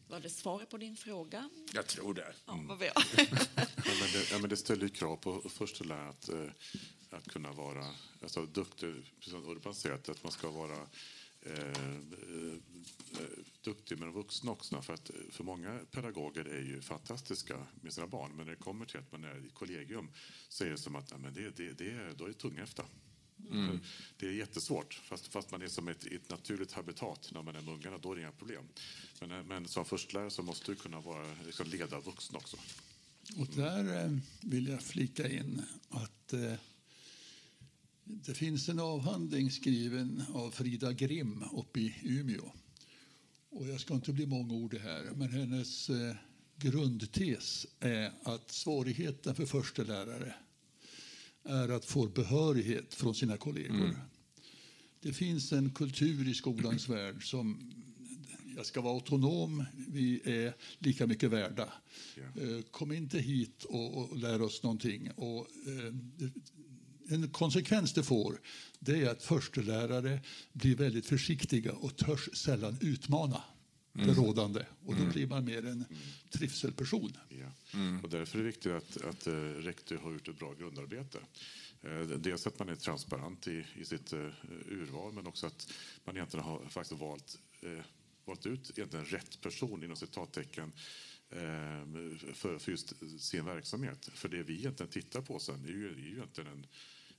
Var 0.09 0.21
det 0.21 0.31
svaret 0.31 0.71
på 0.71 0.79
din 0.79 0.97
fråga? 0.97 1.51
Jag 1.73 1.87
tror 1.87 2.15
det. 2.15 2.35
Ja, 2.47 2.65
vad 2.69 2.79
bra. 2.79 2.93
ja, 3.17 3.93
men 4.01 4.13
det, 4.13 4.31
ja, 4.31 4.39
men 4.39 4.51
det 4.51 4.57
ställer 4.57 4.83
ju 4.83 4.89
krav 4.89 5.17
på 5.17 5.49
förstelärare 5.49 6.09
att, 6.09 6.29
eh, 6.29 6.51
att 7.17 7.29
kunna 7.29 7.53
vara 7.53 7.85
alltså, 8.23 8.47
duktig, 8.47 8.95
precis 9.17 9.33
som 9.33 9.49
Urban 9.49 9.75
säger, 9.75 9.95
att, 9.95 10.23
man 10.23 10.33
ska 10.33 10.51
vara 10.51 10.79
eh, 11.43 12.03
duktig 13.65 13.99
med 13.99 14.09
de 14.09 14.15
vuxna 14.15 14.51
också. 14.51 14.83
För, 14.83 14.95
att, 14.95 15.11
för 15.31 15.45
många 15.45 15.81
pedagoger 15.91 16.45
är 16.45 16.63
ju 16.63 16.81
fantastiska 16.81 17.67
med 17.81 17.93
sina 17.93 18.07
barn 18.07 18.33
men 18.37 18.47
när 18.47 18.53
det 18.53 18.61
kommer 18.61 18.87
till 18.87 18.99
att 18.99 19.13
man 19.13 19.25
är 19.25 19.47
i 19.47 19.51
kollegium 19.55 20.09
så 20.49 20.65
är 20.65 20.71
det 20.71 20.79
som 20.79 20.97
att 20.97 21.11
ja, 21.11 21.19
men 21.19 21.35
det, 21.35 21.57
det, 21.57 21.73
det, 21.73 22.19
då 22.19 22.25
är 22.25 22.29
det 22.29 22.35
tunghäfta. 22.35 22.85
Mm. 23.51 23.81
Det 24.17 24.27
är 24.27 24.33
jättesvårt, 24.33 24.95
fast, 24.95 25.27
fast 25.27 25.51
man 25.51 25.63
är 25.63 25.69
som 25.69 25.89
ett, 25.89 26.07
ett, 26.07 26.31
naturligt 26.31 26.73
habitat 26.73 27.31
när 27.33 27.43
man 27.43 27.57
är 27.57 27.61
med 27.61 27.75
ungarna. 27.75 27.99
Då 27.99 28.13
är 28.13 28.17
det 28.17 28.23
inga 28.23 28.33
problem. 28.33 28.65
Men, 29.21 29.47
men 29.47 29.69
som 29.69 29.85
förstelärare 29.85 30.31
så 30.31 30.43
måste 30.43 30.73
du 30.73 30.77
kunna 30.77 31.01
vara, 31.01 31.27
liksom 31.47 31.67
leda 31.67 32.01
vuxna 32.01 32.39
också. 32.39 32.57
Och 33.39 33.47
där 33.47 34.05
eh, 34.05 34.19
vill 34.41 34.69
jag 34.69 34.83
flika 34.83 35.29
in 35.29 35.63
att 35.89 36.33
eh, 36.33 36.55
det 38.05 38.35
finns 38.35 38.69
en 38.69 38.79
avhandling 38.79 39.51
skriven 39.51 40.23
av 40.35 40.51
Frida 40.51 40.93
Grimm 40.93 41.45
uppe 41.53 41.81
i 41.81 41.95
Umeå. 42.03 42.53
Och 43.51 43.69
jag 43.69 43.81
ska 43.81 43.95
inte 43.95 44.13
bli 44.13 44.27
mångordig 44.27 44.79
här, 44.79 45.13
men 45.17 45.29
hennes 45.29 45.91
eh, 45.91 46.15
grundtes 46.57 47.67
är 47.81 48.13
att 48.23 48.51
svårigheten 48.51 49.35
för 49.35 49.47
förstelärare 49.47 50.35
är 51.43 51.69
att 51.69 51.85
få 51.85 52.07
behörighet 52.09 52.95
från 52.95 53.15
sina 53.15 53.37
kollegor. 53.37 53.85
Mm. 53.85 53.97
Det 55.01 55.13
finns 55.13 55.53
en 55.53 55.71
kultur 55.71 56.29
i 56.29 56.35
skolans 56.35 56.89
värld 56.89 57.31
som 57.31 57.73
jag 58.57 58.67
ska 58.67 58.81
vara 58.81 58.95
autonom, 58.95 59.65
vi 59.89 60.21
är 60.25 60.55
lika 60.79 61.07
mycket 61.07 61.31
värda. 61.31 61.73
Yeah. 62.17 62.63
Kom 62.71 62.93
inte 62.93 63.19
hit 63.19 63.65
och, 63.65 63.99
och 63.99 64.19
lär 64.19 64.43
oss 64.43 64.63
någonting. 64.63 65.11
Och, 65.11 65.47
eh, 65.67 65.95
en 67.09 67.29
konsekvens 67.29 67.93
det 67.93 68.03
får 68.03 68.41
det 68.79 69.03
är 69.03 69.11
att 69.11 69.23
förstelärare 69.23 70.21
blir 70.53 70.77
väldigt 70.77 71.07
försiktiga 71.07 71.73
och 71.73 71.97
törs 71.97 72.29
sällan 72.33 72.79
utmana 72.81 73.43
mm. 73.95 74.07
det 74.07 74.15
rådande. 74.15 74.67
Och 74.85 74.95
då 74.95 75.01
mm. 75.01 75.13
blir 75.13 75.27
man 75.27 75.45
mer 75.45 75.67
en 75.67 75.85
trivselperson. 76.31 77.13
Ja. 77.29 77.79
Mm. 77.79 78.01
Och 78.01 78.11
därför 78.11 78.39
är 78.39 78.43
det 78.43 78.49
viktigt 78.49 78.73
att, 78.73 79.05
att 79.05 79.27
uh, 79.27 79.35
rektor 79.55 79.97
har 79.97 80.13
gjort 80.13 80.29
ett 80.29 80.39
bra 80.39 80.55
grundarbete. 80.55 81.19
Uh, 81.85 82.01
dels 82.03 82.47
att 82.47 82.59
man 82.59 82.69
är 82.69 82.77
transparent 82.77 83.49
i, 83.49 83.65
i 83.77 83.85
sitt 83.85 84.13
uh, 84.13 84.31
urval 84.69 85.13
men 85.13 85.27
också 85.27 85.47
att 85.47 85.73
man 86.05 86.17
egentligen 86.17 86.45
har 86.45 86.67
faktiskt 86.69 87.01
valt, 87.01 87.39
valt 88.25 88.47
ut 88.47 88.71
egentligen 88.77 89.05
rätt 89.05 89.41
person 89.41 89.85
inom 89.85 89.97
citattecken 89.97 90.73
för, 92.35 92.59
för 92.59 92.71
just 92.71 92.93
sin 93.21 93.45
verksamhet. 93.45 94.09
För 94.15 94.29
det 94.29 94.43
vi 94.43 94.55
egentligen 94.55 94.93
tittar 94.93 95.21
på 95.21 95.39
sen 95.39 95.65
är 95.65 95.69
ju, 95.69 95.89
är 95.89 95.99
ju 95.99 96.13
egentligen 96.13 96.53
en 96.53 96.67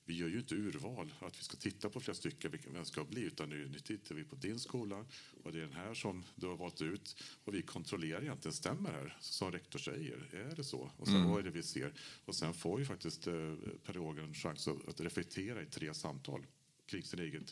vi 0.05 0.13
gör 0.13 0.27
ju 0.27 0.39
inte 0.39 0.55
urval, 0.55 1.13
att 1.19 1.39
vi 1.39 1.43
ska 1.43 1.57
titta 1.57 1.89
på 1.89 2.00
flera 2.00 2.15
stycken, 2.15 2.51
vilka 2.51 2.69
vem 2.69 2.85
ska 2.85 3.03
bli, 3.03 3.21
utan 3.21 3.50
nu, 3.50 3.69
nu 3.69 3.79
tittar 3.79 4.15
vi 4.15 4.24
på 4.24 4.35
din 4.35 4.59
skola 4.59 5.05
och 5.43 5.51
det 5.51 5.57
är 5.57 5.62
den 5.62 5.74
här 5.74 5.93
som 5.93 6.24
du 6.35 6.47
har 6.47 6.57
valt 6.57 6.81
ut 6.81 7.15
och 7.43 7.53
vi 7.53 7.62
kontrollerar 7.62 8.21
egentligen, 8.21 8.53
stämmer 8.53 8.91
det 8.91 8.97
här 8.97 9.17
som 9.19 9.51
rektor 9.51 9.79
säger? 9.79 10.35
Är 10.35 10.55
det 10.55 10.63
så? 10.63 10.91
Och 10.97 11.07
sen 11.07 11.15
mm. 11.15 11.29
vad 11.29 11.39
är 11.39 11.43
det 11.43 11.51
vi 11.51 11.63
ser? 11.63 11.93
Och 12.25 12.35
sen 12.35 12.53
får 12.53 12.79
ju 12.79 12.85
faktiskt 12.85 13.27
eh, 13.27 13.55
pedagogen 13.85 14.33
chans 14.33 14.67
att, 14.67 14.88
att 14.88 15.01
reflektera 15.01 15.62
i 15.62 15.65
tre 15.65 15.93
samtal 15.93 16.45
kring 16.85 17.03
sin 17.03 17.19
egen 17.19 17.45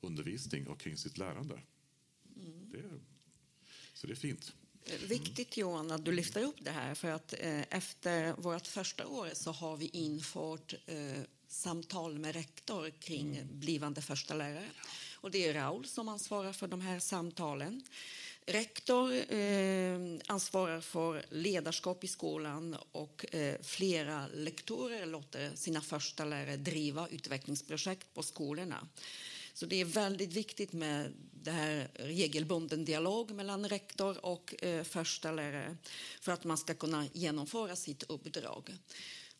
undervisning 0.00 0.68
och 0.68 0.80
kring 0.80 0.96
sitt 0.96 1.18
lärande. 1.18 1.62
Mm. 2.36 2.70
Det, 2.70 2.82
så 3.94 4.06
det 4.06 4.12
är 4.12 4.16
fint. 4.16 4.52
Viktigt 5.08 5.56
Johan 5.56 5.90
att 5.90 6.04
du 6.04 6.12
lyfter 6.12 6.42
upp 6.42 6.56
det 6.60 6.70
här 6.70 6.94
för 6.94 7.10
att 7.10 7.32
eh, 7.32 7.62
efter 7.70 8.32
vårt 8.32 8.66
första 8.66 9.06
år 9.06 9.30
så 9.32 9.52
har 9.52 9.76
vi 9.76 9.86
infört 9.86 10.74
eh, 10.86 11.22
samtal 11.54 12.18
med 12.18 12.34
rektor 12.34 12.90
kring 12.90 13.36
mm. 13.36 13.60
blivande 13.60 14.02
första 14.02 14.34
lärare. 14.34 14.70
Och 15.14 15.30
det 15.30 15.48
är 15.48 15.54
Raul 15.54 15.84
som 15.84 16.08
ansvarar 16.08 16.52
för 16.52 16.68
de 16.68 16.80
här 16.80 16.98
samtalen. 16.98 17.82
Rektor 18.46 19.32
eh, 19.34 19.98
ansvarar 20.26 20.80
för 20.80 21.24
ledarskap 21.30 22.04
i 22.04 22.08
skolan 22.08 22.76
och 22.92 23.34
eh, 23.34 23.60
flera 23.62 24.26
lektorer 24.34 25.06
låter 25.06 25.54
sina 25.54 25.80
första 25.80 26.24
lärare 26.24 26.56
driva 26.56 27.08
utvecklingsprojekt 27.08 28.14
på 28.14 28.22
skolorna. 28.22 28.88
Så 29.54 29.66
det 29.66 29.80
är 29.80 29.84
väldigt 29.84 30.32
viktigt 30.32 30.72
med 30.72 31.12
det 31.32 31.50
här 31.50 31.88
regelbunden 31.94 32.84
dialog 32.84 33.30
mellan 33.30 33.68
rektor 33.68 34.24
och 34.24 34.64
eh, 34.64 34.84
första 34.84 35.32
lärare 35.32 35.76
för 36.20 36.32
att 36.32 36.44
man 36.44 36.58
ska 36.58 36.74
kunna 36.74 37.06
genomföra 37.12 37.76
sitt 37.76 38.02
uppdrag. 38.02 38.78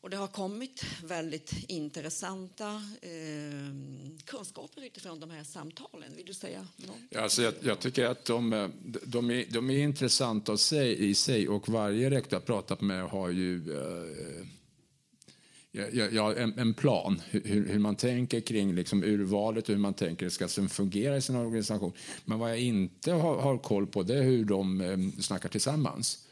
Och 0.04 0.10
det 0.10 0.16
har 0.16 0.26
kommit 0.26 0.84
väldigt 1.04 1.52
intressanta 1.68 2.68
eh, 3.02 3.10
kunskaper 4.24 4.84
utifrån 4.84 5.20
de 5.20 5.30
här 5.30 5.44
samtalen. 5.44 6.16
Vill 6.16 6.26
du 6.26 6.34
säga 6.34 6.66
något? 6.76 7.16
Alltså 7.16 7.42
jag, 7.42 7.54
jag, 7.60 7.78
tycker 7.78 8.04
att 8.04 8.24
de, 8.24 8.52
eh, 8.52 8.68
de, 9.04 9.30
är, 9.30 9.44
de 9.50 9.70
är 9.70 9.78
intressanta 9.78 10.56
sig, 10.56 11.08
i 11.08 11.14
sig 11.14 11.48
och 11.48 11.68
varje 11.68 12.10
rektor 12.10 12.32
jag 12.36 12.46
pratat 12.46 12.80
med 12.80 13.04
har 13.04 13.30
ju 13.30 13.72
eh, 13.72 14.46
ja, 15.92 16.08
ja, 16.12 16.34
en, 16.34 16.58
en, 16.58 16.74
plan, 16.74 17.22
hur, 17.30 17.68
hur, 17.68 17.78
man 17.78 17.96
tänker 17.96 18.40
kring 18.40 18.74
liksom 18.74 19.04
urvalet 19.04 19.68
och 19.68 19.74
hur 19.74 19.80
man 19.80 19.94
tänker 19.94 20.26
det 20.26 20.30
ska 20.30 20.48
fungera 20.68 21.16
i 21.16 21.20
sin 21.20 21.36
organisation. 21.36 21.92
Men 22.24 22.38
vad 22.38 22.50
jag 22.50 22.60
inte 22.60 23.12
har, 23.12 23.40
har 23.40 23.58
koll 23.58 23.86
på 23.86 24.02
det 24.02 24.18
är 24.18 24.22
hur 24.22 24.44
de 24.44 24.80
eh, 24.80 25.20
snackar 25.20 25.48
tillsammans. 25.48 26.23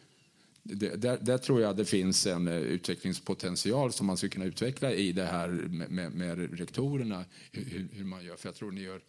Där, 0.62 1.18
där, 1.20 1.38
tror 1.38 1.60
jag 1.60 1.76
det 1.76 1.84
finns 1.84 2.26
en 2.26 2.48
eh, 2.48 2.54
utvecklingspotential 2.54 3.92
som 3.92 4.06
man 4.06 4.16
skulle 4.16 4.30
kunna 4.30 4.44
utveckla 4.44 4.92
i 4.92 5.12
det 5.12 5.24
här 5.24 5.48
med, 5.48 5.90
med, 5.90 6.12
med 6.12 6.58
rektorerna, 6.58 7.24
hur, 7.52 7.88
hur, 7.92 8.04
man 8.04 8.24
gör. 8.24 8.36
För 8.36 8.48
jag 8.48 8.54
tror 8.54 8.72
ni 8.72 8.80
gör 8.80 9.00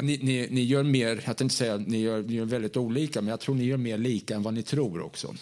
ni, 0.00 0.18
ni, 0.22 0.48
ni, 0.50 0.62
gör 0.62 0.82
mer, 0.82 1.22
jag 1.26 1.40
inte 1.40 1.54
säga 1.54 1.76
ni 1.76 2.00
gör, 2.00 2.22
ni 2.22 2.34
gör 2.34 2.44
väldigt 2.44 2.76
olika, 2.76 3.20
men 3.20 3.30
jag 3.30 3.40
tror 3.40 3.54
ni 3.54 3.64
gör 3.64 3.76
mer 3.76 3.98
lika 3.98 4.34
än 4.34 4.42
vad 4.42 4.54
ni 4.54 4.62
tror 4.62 5.00
också. 5.00 5.34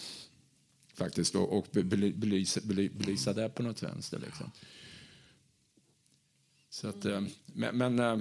Faktiskt, 0.93 1.35
och, 1.35 1.57
och 1.57 1.67
belysa, 1.71 2.61
belysa 2.63 3.33
det 3.33 3.49
på 3.49 3.63
något 3.63 3.83
vänster. 3.83 4.19
Liksom. 4.19 4.51
Så 6.69 6.87
att, 6.87 7.05
eh, 7.05 7.21
men, 7.45 7.77
men 7.77 7.99
eh, 7.99 8.17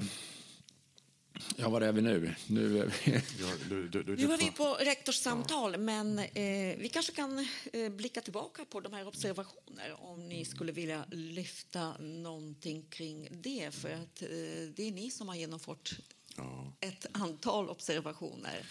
Ja, 1.56 1.68
var 1.68 1.80
är 1.80 1.92
vi 1.92 2.02
nu? 2.02 2.34
Nu 2.46 2.78
är 2.78 2.86
vi, 2.86 3.12
ja, 3.40 3.48
du, 3.68 3.88
du, 3.88 4.02
du, 4.02 4.16
nu 4.16 4.32
är 4.32 4.38
vi 4.38 4.50
på 4.50 4.76
rektorssamtal, 4.80 5.72
ja. 5.72 5.78
men 5.78 6.18
eh, 6.18 6.78
vi 6.78 6.90
kanske 6.92 7.12
kan 7.12 7.46
eh, 7.72 7.92
blicka 7.92 8.20
tillbaka 8.20 8.64
på 8.64 8.80
de 8.80 8.92
här 8.92 9.06
observationerna 9.06 9.94
om 9.98 10.28
ni 10.28 10.44
skulle 10.44 10.72
vilja 10.72 11.04
lyfta 11.10 11.98
någonting 11.98 12.82
kring 12.82 13.28
det. 13.30 13.74
För 13.74 13.90
att 13.90 14.22
eh, 14.22 14.28
det 14.76 14.82
är 14.82 14.92
ni 14.92 15.10
som 15.10 15.28
har 15.28 15.34
genomfört 15.34 15.98
ja. 16.36 16.72
ett 16.80 17.06
antal 17.12 17.68
observationer. 17.68 18.66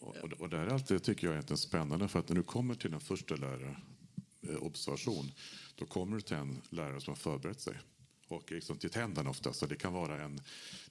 Och, 0.00 0.16
och, 0.16 0.32
och 0.32 0.48
det 0.48 0.56
här 0.56 0.66
är 0.66 0.70
alltid, 0.70 1.02
tycker 1.02 1.26
jag, 1.26 1.50
är 1.50 1.56
spännande 1.56 2.08
för 2.08 2.18
att 2.18 2.28
när 2.28 2.36
du 2.36 2.42
kommer 2.42 2.74
till 2.74 2.94
en 2.94 3.00
första 3.00 3.34
lärare 3.36 3.76
eh, 4.42 5.24
då 5.74 5.86
kommer 5.86 6.16
du 6.16 6.22
till 6.22 6.36
en 6.36 6.62
lärare 6.70 7.00
som 7.00 7.10
har 7.10 7.16
förberett 7.16 7.60
sig 7.60 7.74
och 8.28 8.52
liksom 8.52 8.78
till 8.78 8.90
tänderna 8.90 9.30
ofta. 9.30 9.52
Så 9.52 9.66
det 9.66 9.76
kan 9.76 9.92
vara 9.92 10.22
en, 10.22 10.40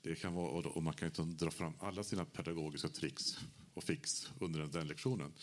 det 0.01 0.15
kan 0.15 0.33
vara, 0.33 0.69
och 0.69 0.83
man 0.83 0.93
kan 0.93 1.07
inte 1.07 1.23
dra 1.45 1.51
fram 1.51 1.73
alla 1.79 2.03
sina 2.03 2.25
pedagogiska 2.25 2.87
tricks 2.87 3.37
och 3.73 3.83
fix 3.83 4.31
under 4.39 4.59
den 4.59 4.87
lektionen. 4.87 5.33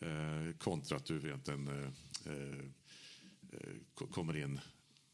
Eh, 0.00 0.56
kontra 0.58 0.96
att 0.96 1.04
du 1.04 1.16
egentligen 1.16 1.68
eh, 1.68 2.32
eh, 2.32 4.06
kommer 4.10 4.36
in 4.36 4.60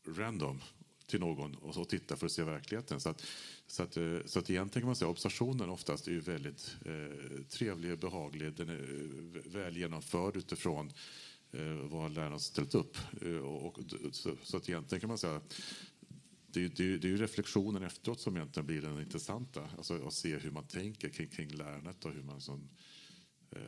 random 0.06 0.60
till 1.06 1.20
någon 1.20 1.54
och 1.54 1.74
så 1.74 1.84
tittar 1.84 2.16
för 2.16 2.26
att 2.26 2.32
se 2.32 2.42
verkligheten. 2.42 3.00
Så 3.00 3.08
att, 3.08 3.26
så 3.66 3.82
att, 3.82 3.96
eh, 3.96 4.18
så 4.24 4.38
att 4.38 4.50
egentligen 4.50 4.82
kan 4.82 4.86
man 4.86 4.96
säga 4.96 5.08
observationen 5.08 5.70
oftast 5.70 6.08
är 6.08 6.12
ju 6.12 6.20
väldigt 6.20 6.76
eh, 6.84 7.42
trevlig 7.44 7.92
och 7.92 7.98
behaglig. 7.98 8.52
Den 8.52 8.68
är 8.68 8.80
eh, 8.80 9.52
väl 9.52 9.76
genomförd 9.76 10.36
utifrån 10.36 10.92
eh, 11.52 11.72
vad 11.72 12.16
har 12.16 12.38
ställt 12.38 12.74
upp. 12.74 12.96
Eh, 13.22 13.36
och, 13.36 13.78
och, 13.78 13.84
så, 14.12 14.36
så, 14.42 14.56
att 14.56 14.68
egentligen 14.68 15.00
kan 15.00 15.08
man 15.08 15.18
säga 15.18 15.40
det, 16.52 16.64
är, 16.64 16.68
det, 16.68 16.94
är, 16.94 16.98
det 16.98 17.08
är 17.08 17.16
reflektionen 17.16 17.82
efteråt 17.82 18.20
som 18.20 18.36
egentligen 18.36 18.66
blir 18.66 18.82
den 18.82 19.00
intressanta. 19.00 19.70
Alltså 19.76 20.06
att 20.06 20.14
se 20.14 20.36
hur 20.36 20.50
man 20.50 20.66
tänker 20.66 21.08
kring, 21.08 21.28
kring 21.28 21.48
lärandet 21.48 22.04
och 22.04 22.12
hur 22.12 22.22
man, 22.22 22.40
som, 22.40 22.68
eh, 23.50 23.60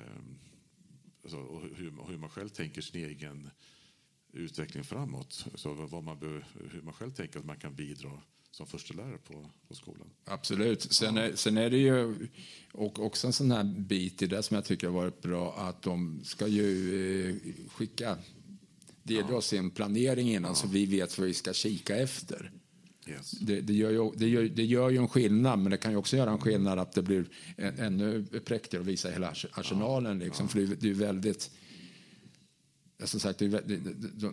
alltså, 1.23 1.39
och 1.39 1.63
hur, 1.63 2.09
hur, 2.09 2.19
man 2.19 2.31
själv 2.31 2.49
tänker 2.49 2.83
sin 2.83 3.05
egen 3.05 3.51
utveckling 4.33 4.85
framåt. 4.85 5.47
Så 5.55 5.75
vad 5.75 6.05
man 6.05 6.19
bör, 6.19 6.47
hur 6.71 6.83
man 6.83 6.95
själv 6.95 7.11
tänker 7.11 7.39
att 7.39 7.45
man 7.45 7.59
kan 7.59 7.75
bidra 7.75 8.23
som 8.51 8.67
förstelärare 8.67 9.19
på, 9.19 9.51
på 9.69 9.75
skolan. 9.75 10.11
Absolut. 10.25 10.83
Sen 10.83 11.17
är, 11.17 11.35
sen 11.35 11.57
är 11.57 11.71
det 11.71 11.79
ju 11.79 12.29
och 12.73 12.99
också 12.99 13.27
en 13.27 13.33
sån 13.33 13.51
här 13.51 13.65
bit 13.65 14.23
i 14.23 14.27
det 14.27 14.43
som 14.43 14.55
jag 14.55 14.65
tycker 14.65 14.87
har 14.87 14.95
varit 14.95 15.23
bra 15.23 15.55
att 15.55 15.83
de 15.83 16.21
ska 16.25 16.47
ju 16.47 17.31
eh, 17.31 17.37
skicka 17.71 18.19
delge 19.03 19.35
oss 19.35 19.53
en 19.53 19.71
planering 19.71 20.31
innan 20.31 20.51
ja. 20.51 20.55
så 20.55 20.69
vi 20.69 20.87
vet 20.87 21.19
vad 21.19 21.27
vi 21.27 21.35
ska 21.35 21.53
kika 21.53 21.97
efter. 21.97 22.53
Yes. 23.07 23.30
Det, 23.30 23.61
det, 23.61 23.75
gör 23.75 23.90
ju, 23.90 24.11
det, 24.16 24.28
gör, 24.28 24.42
det 24.42 24.64
gör 24.64 24.90
ju 24.90 24.97
en 24.97 25.09
skillnad, 25.09 25.59
men 25.59 25.71
det 25.71 25.76
kan 25.76 25.90
ju 25.90 25.97
också 25.97 26.16
göra 26.16 26.30
en 26.30 26.38
skillnad 26.38 26.78
att 26.78 26.92
det 26.92 27.02
blir 27.02 27.25
ännu 27.57 28.25
präktigare 28.45 28.83
att 28.83 28.88
visa 28.88 29.11
hela 29.11 29.35
arsenalen. 29.52 30.19
Liksom, 30.19 30.47
ja. 30.47 30.50
För 30.50 30.76
det 30.80 30.90
är 30.90 30.95
väldigt... 30.95 31.50
Som 33.04 33.21
sagt, 33.21 33.38
de, 33.38 33.49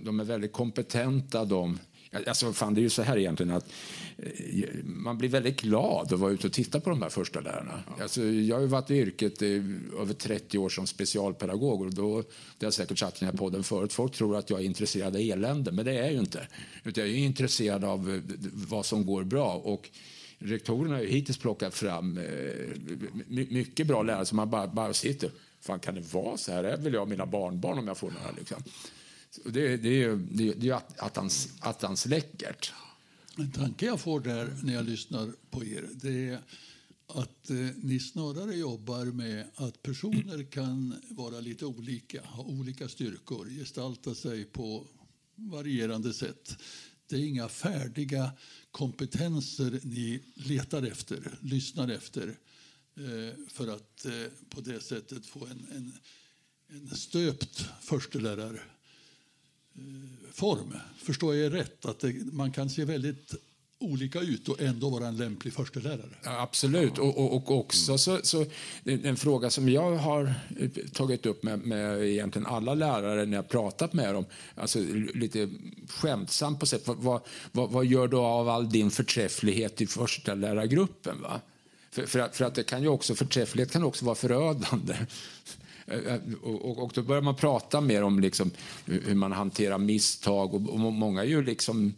de 0.03 0.19
är 0.19 0.23
väldigt 0.23 0.53
kompetenta, 0.53 1.45
de 1.45 1.79
Alltså, 2.11 2.53
fan, 2.53 2.73
det 2.73 2.79
är 2.79 2.83
ju 2.83 2.89
så 2.89 3.01
här 3.01 3.17
egentligen 3.17 3.51
att 3.51 3.69
eh, 4.17 4.69
man 4.83 5.17
blir 5.17 5.29
väldigt 5.29 5.61
glad 5.61 6.13
att 6.13 6.19
vara 6.19 6.31
ute 6.31 6.47
och 6.47 6.53
titta 6.53 6.79
på 6.79 6.89
de 6.89 7.01
här 7.01 7.09
första 7.09 7.39
lärarna. 7.39 7.83
Ja. 7.87 8.03
Alltså, 8.03 8.23
jag 8.23 8.55
har 8.55 8.61
ju 8.61 8.67
varit 8.67 8.91
i 8.91 8.95
yrket 8.95 9.41
i 9.41 9.77
över 9.99 10.13
30 10.13 10.57
år 10.57 10.69
som 10.69 10.87
specialpedagog 10.87 11.81
och 11.81 11.93
då, 11.93 12.21
det 12.21 12.25
har 12.25 12.67
jag 12.67 12.73
säkert 12.73 12.99
sagt 12.99 13.17
i 13.17 13.19
den 13.19 13.29
här 13.29 13.37
podden 13.37 13.63
förut, 13.63 13.93
folk 13.93 14.13
tror 14.13 14.37
att 14.37 14.49
jag 14.49 14.59
är 14.59 14.65
intresserad 14.65 15.15
av 15.15 15.21
elände, 15.21 15.71
men 15.71 15.85
det 15.85 15.91
är 15.91 16.03
jag 16.03 16.13
ju 16.13 16.19
inte. 16.19 16.47
Utan 16.83 17.03
jag 17.03 17.13
är 17.13 17.17
intresserad 17.17 17.83
av 17.83 18.13
eh, 18.13 18.21
vad 18.53 18.85
som 18.85 19.05
går 19.05 19.23
bra. 19.23 19.53
Och 19.53 19.89
rektorerna 20.39 20.95
har 20.95 21.01
ju 21.01 21.09
hittills 21.09 21.37
plockat 21.37 21.73
fram 21.73 22.17
eh, 22.17 22.23
mycket 23.27 23.87
bra 23.87 24.03
lärare 24.03 24.25
som 24.25 24.35
man 24.35 24.49
bara, 24.49 24.67
bara 24.67 24.93
sitter 24.93 25.31
Fan, 25.59 25.79
kan 25.79 25.95
det 25.95 26.13
vara 26.13 26.37
så 26.37 26.51
här? 26.51 26.63
Det 26.63 26.77
vill 26.77 26.93
jag 26.93 27.01
ha 27.01 27.05
mina 27.05 27.25
barnbarn 27.25 27.79
om 27.79 27.87
jag 27.87 27.97
får 27.97 28.11
några. 28.11 28.31
Liksom. 28.37 28.63
Det, 29.45 29.77
det, 29.77 30.03
är, 30.03 30.15
det, 30.31 30.53
det 30.53 30.69
är 30.69 30.81
attans, 30.97 31.49
attans 31.59 32.05
läckert. 32.05 32.73
En 33.37 33.51
tanke 33.51 33.85
jag 33.85 34.01
får 34.01 34.19
där 34.19 34.57
när 34.63 34.73
jag 34.73 34.85
lyssnar 34.85 35.31
på 35.49 35.65
er 35.65 35.89
det 35.93 36.29
är 36.29 36.41
att 37.07 37.49
eh, 37.49 37.57
ni 37.75 37.99
snarare 37.99 38.55
jobbar 38.55 39.05
med 39.05 39.47
att 39.55 39.83
personer 39.83 40.43
kan 40.43 40.95
vara 41.09 41.39
lite 41.39 41.65
olika, 41.65 42.21
ha 42.21 42.43
olika 42.43 42.89
styrkor, 42.89 43.49
gestalta 43.49 44.15
sig 44.15 44.45
på 44.45 44.87
varierande 45.35 46.13
sätt. 46.13 46.57
Det 47.07 47.15
är 47.15 47.19
inga 47.19 47.49
färdiga 47.49 48.31
kompetenser 48.71 49.79
ni 49.83 50.23
letar 50.35 50.83
efter, 50.83 51.37
lyssnar 51.41 51.89
efter 51.89 52.27
eh, 52.97 53.35
för 53.47 53.67
att 53.67 54.05
eh, 54.05 54.11
på 54.49 54.61
det 54.61 54.83
sättet 54.83 55.25
få 55.25 55.45
en, 55.45 55.67
en, 55.75 55.93
en 56.69 56.95
stöpt 56.95 57.65
förstelärare 57.81 58.61
form. 60.33 60.73
Förstår 60.97 61.35
jag 61.35 61.53
rätt? 61.53 61.85
Att 61.85 61.99
det, 61.99 62.13
man 62.33 62.51
kan 62.51 62.69
se 62.69 62.85
väldigt 62.85 63.35
olika 63.79 64.19
ut 64.19 64.49
och 64.49 64.61
ändå 64.61 64.89
vara 64.89 65.07
en 65.07 65.17
lämplig 65.17 65.53
förstelärare. 65.53 66.15
Ja, 66.23 66.41
absolut. 66.41 66.97
Och, 66.97 67.17
och, 67.17 67.35
och, 67.35 67.59
också 67.59 67.97
så, 67.97 68.19
så, 68.23 68.45
en 68.83 69.17
fråga 69.17 69.49
som 69.49 69.69
jag 69.69 69.95
har 69.95 70.33
eh, 70.59 70.69
tagit 70.93 71.25
upp 71.25 71.43
med, 71.43 71.59
med 71.59 72.03
egentligen 72.03 72.45
alla 72.45 72.73
lärare 72.73 73.25
när 73.25 73.37
jag 73.37 73.49
pratat 73.49 73.93
med 73.93 74.13
dem, 74.13 74.25
alltså 74.55 74.79
lite 75.13 75.49
skämtsamt 75.89 76.59
på 76.59 76.65
sätt, 76.65 76.81
vad, 76.85 77.21
vad, 77.51 77.71
vad 77.71 77.85
gör 77.85 78.07
du 78.07 78.17
av 78.17 78.49
all 78.49 78.69
din 78.69 78.91
förträfflighet 78.91 79.81
i 79.81 79.87
förstelärargruppen? 79.87 81.21
Va? 81.21 81.41
För, 81.91 82.05
för, 82.05 82.19
att, 82.19 82.35
för 82.35 82.45
att 82.45 82.55
det 82.55 82.63
kan 82.63 82.81
ju 82.81 82.87
också, 82.87 83.15
förträfflighet 83.15 83.71
kan 83.71 83.83
också 83.83 84.05
vara 84.05 84.15
förödande. 84.15 84.95
Eh, 85.87 86.13
eh, 86.13 86.19
och, 86.43 86.77
och, 86.77 86.91
då 86.95 87.01
börjar 87.01 87.21
man 87.21 87.35
prata 87.35 87.81
mer 87.81 88.03
om 88.03 88.19
liksom 88.19 88.51
hur 88.85 89.15
man 89.15 89.31
hanterar 89.31 89.77
misstag. 89.77 90.53
Och, 90.53 90.69
och 90.69 90.79
många 90.79 91.21
är 91.21 91.27
ju 91.27 91.43
liksom 91.43 91.93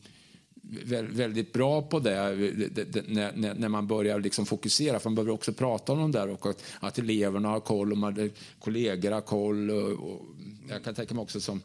väldigt 1.11 1.53
bra 1.53 1.81
på 1.81 1.99
det, 1.99 2.15
eh, 2.15 3.03
när, 3.07 3.53
när 3.53 3.69
man 3.69 3.87
börjar 3.87 4.19
liksom 4.19 4.45
fokusera. 4.45 4.99
För 4.99 5.09
man 5.09 5.15
behöver 5.15 5.33
också 5.33 5.53
prata 5.53 5.93
om 5.93 6.11
det 6.11 6.19
där 6.19 6.29
och 6.29 6.45
att, 6.45 6.63
att 6.79 6.97
eleverna 6.97 7.49
har 7.49 7.59
koll 7.59 7.91
och 7.91 7.97
man, 7.97 8.31
kollegor 8.59 9.11
har 9.11 9.21
koll. 9.21 9.71
Och, 9.71 9.91
och 9.91 10.25
jag 10.69 10.83
kan 10.83 10.95
tänka 10.95 11.13
mig 11.13 11.21
också 11.21 11.39
som, 11.39 11.61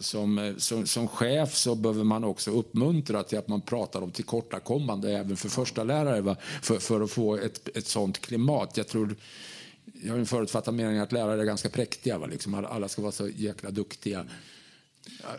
som, 0.00 0.54
som, 0.58 0.86
som 0.86 1.08
chef 1.08 1.54
så 1.54 1.74
behöver 1.74 2.04
man 2.04 2.24
också 2.24 2.50
uppmuntra 2.50 3.22
till 3.22 3.38
att 3.38 3.48
man 3.48 3.60
pratar 3.60 4.02
om 4.02 4.10
tillkortakommande 4.10 5.18
även 5.18 5.36
för 5.36 5.48
första 5.48 5.84
lärare 5.84 6.36
för, 6.62 6.78
för 6.78 7.00
att 7.00 7.10
få 7.10 7.36
ett, 7.36 7.76
ett 7.76 7.86
sånt 7.86 8.20
klimat. 8.20 8.76
Jag 8.76 8.88
tror 8.88 9.16
jag 10.02 10.12
har 10.12 10.18
en 10.18 10.26
förutfattad 10.26 10.74
mening 10.74 10.98
att 10.98 11.12
lärare 11.12 11.40
är 11.40 11.44
ganska 11.44 11.68
präktiga. 11.68 12.18
Va? 12.18 12.26
Liksom, 12.26 12.54
alla 12.54 12.88
ska 12.88 13.02
vara 13.02 13.12
så 13.12 13.28
jäkla 13.28 13.70
duktiga. 13.70 14.26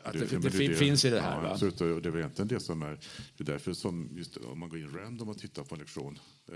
Att 0.03 0.13
det, 0.13 0.19
det, 0.19 0.37
det, 0.37 0.67
det 0.67 0.75
finns 0.75 1.05
i 1.05 1.09
det 1.09 1.21
här. 1.21 1.43
Ja, 1.43 1.51
absolut, 1.51 1.81
och 1.81 2.01
det 2.01 2.09
är 2.09 2.17
egentligen 2.17 2.47
det 2.47 2.59
som 2.59 2.81
är... 2.81 2.99
Det 3.37 3.43
är 3.43 3.45
därför 3.45 3.73
som 3.73 4.09
just, 4.15 4.37
om 4.37 4.59
man 4.59 4.69
går 4.69 4.79
in 4.79 4.93
random 4.93 5.29
och 5.29 5.37
tittar 5.37 5.63
på 5.63 5.75
en 5.75 5.79
lektion 5.79 6.19
eh, 6.47 6.55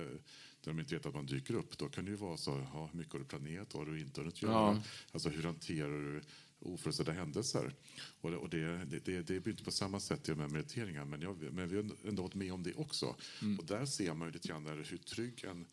där 0.68 0.74
de 0.74 0.80
inte 0.80 0.96
vet 0.96 1.06
att 1.06 1.14
man 1.14 1.26
dyker 1.26 1.54
upp, 1.54 1.78
då 1.78 1.90
kan 1.90 2.06
det 2.06 2.12
ju 2.12 2.18
vara 2.18 2.38
så, 2.38 2.68
ja, 2.74 2.90
mycket 2.94 3.14
har 3.14 3.20
du 3.20 3.26
planerat, 3.26 3.74
vad 3.74 3.88
har 3.88 3.94
du 3.94 4.02
inte 4.02 4.22
hunnit 4.22 4.42
göra? 4.42 4.54
Ja. 4.54 4.82
Alltså 5.12 5.30
hur 5.30 5.44
hanterar 5.44 5.90
du 5.90 6.22
oförutsedda 6.60 7.12
händelser? 7.12 7.74
Och, 8.22 8.32
det, 8.32 8.38
och 8.38 8.50
det, 8.50 8.86
det, 8.86 9.22
det, 9.22 9.40
blir 9.40 9.50
inte 9.50 9.64
på 9.64 9.72
samma 9.72 10.00
sätt 10.00 10.28
med 10.28 10.52
meriteringar, 10.52 11.06
men, 11.06 11.22
jag, 11.22 11.54
men 11.54 11.70
vi 11.70 11.76
har 11.76 11.86
ändå 12.08 12.24
varit 12.24 12.36
med 12.36 12.54
om 12.54 12.64
det 12.64 12.74
också. 12.74 13.16
Mm. 13.42 13.60
Och 13.60 13.66
där 13.66 13.86
ser 13.86 14.14
man 14.14 14.28
ju 14.28 14.34
lite 14.34 14.48
grann 14.48 14.66
hur 14.66 14.98
trygg 14.98 15.44
en 15.44 15.66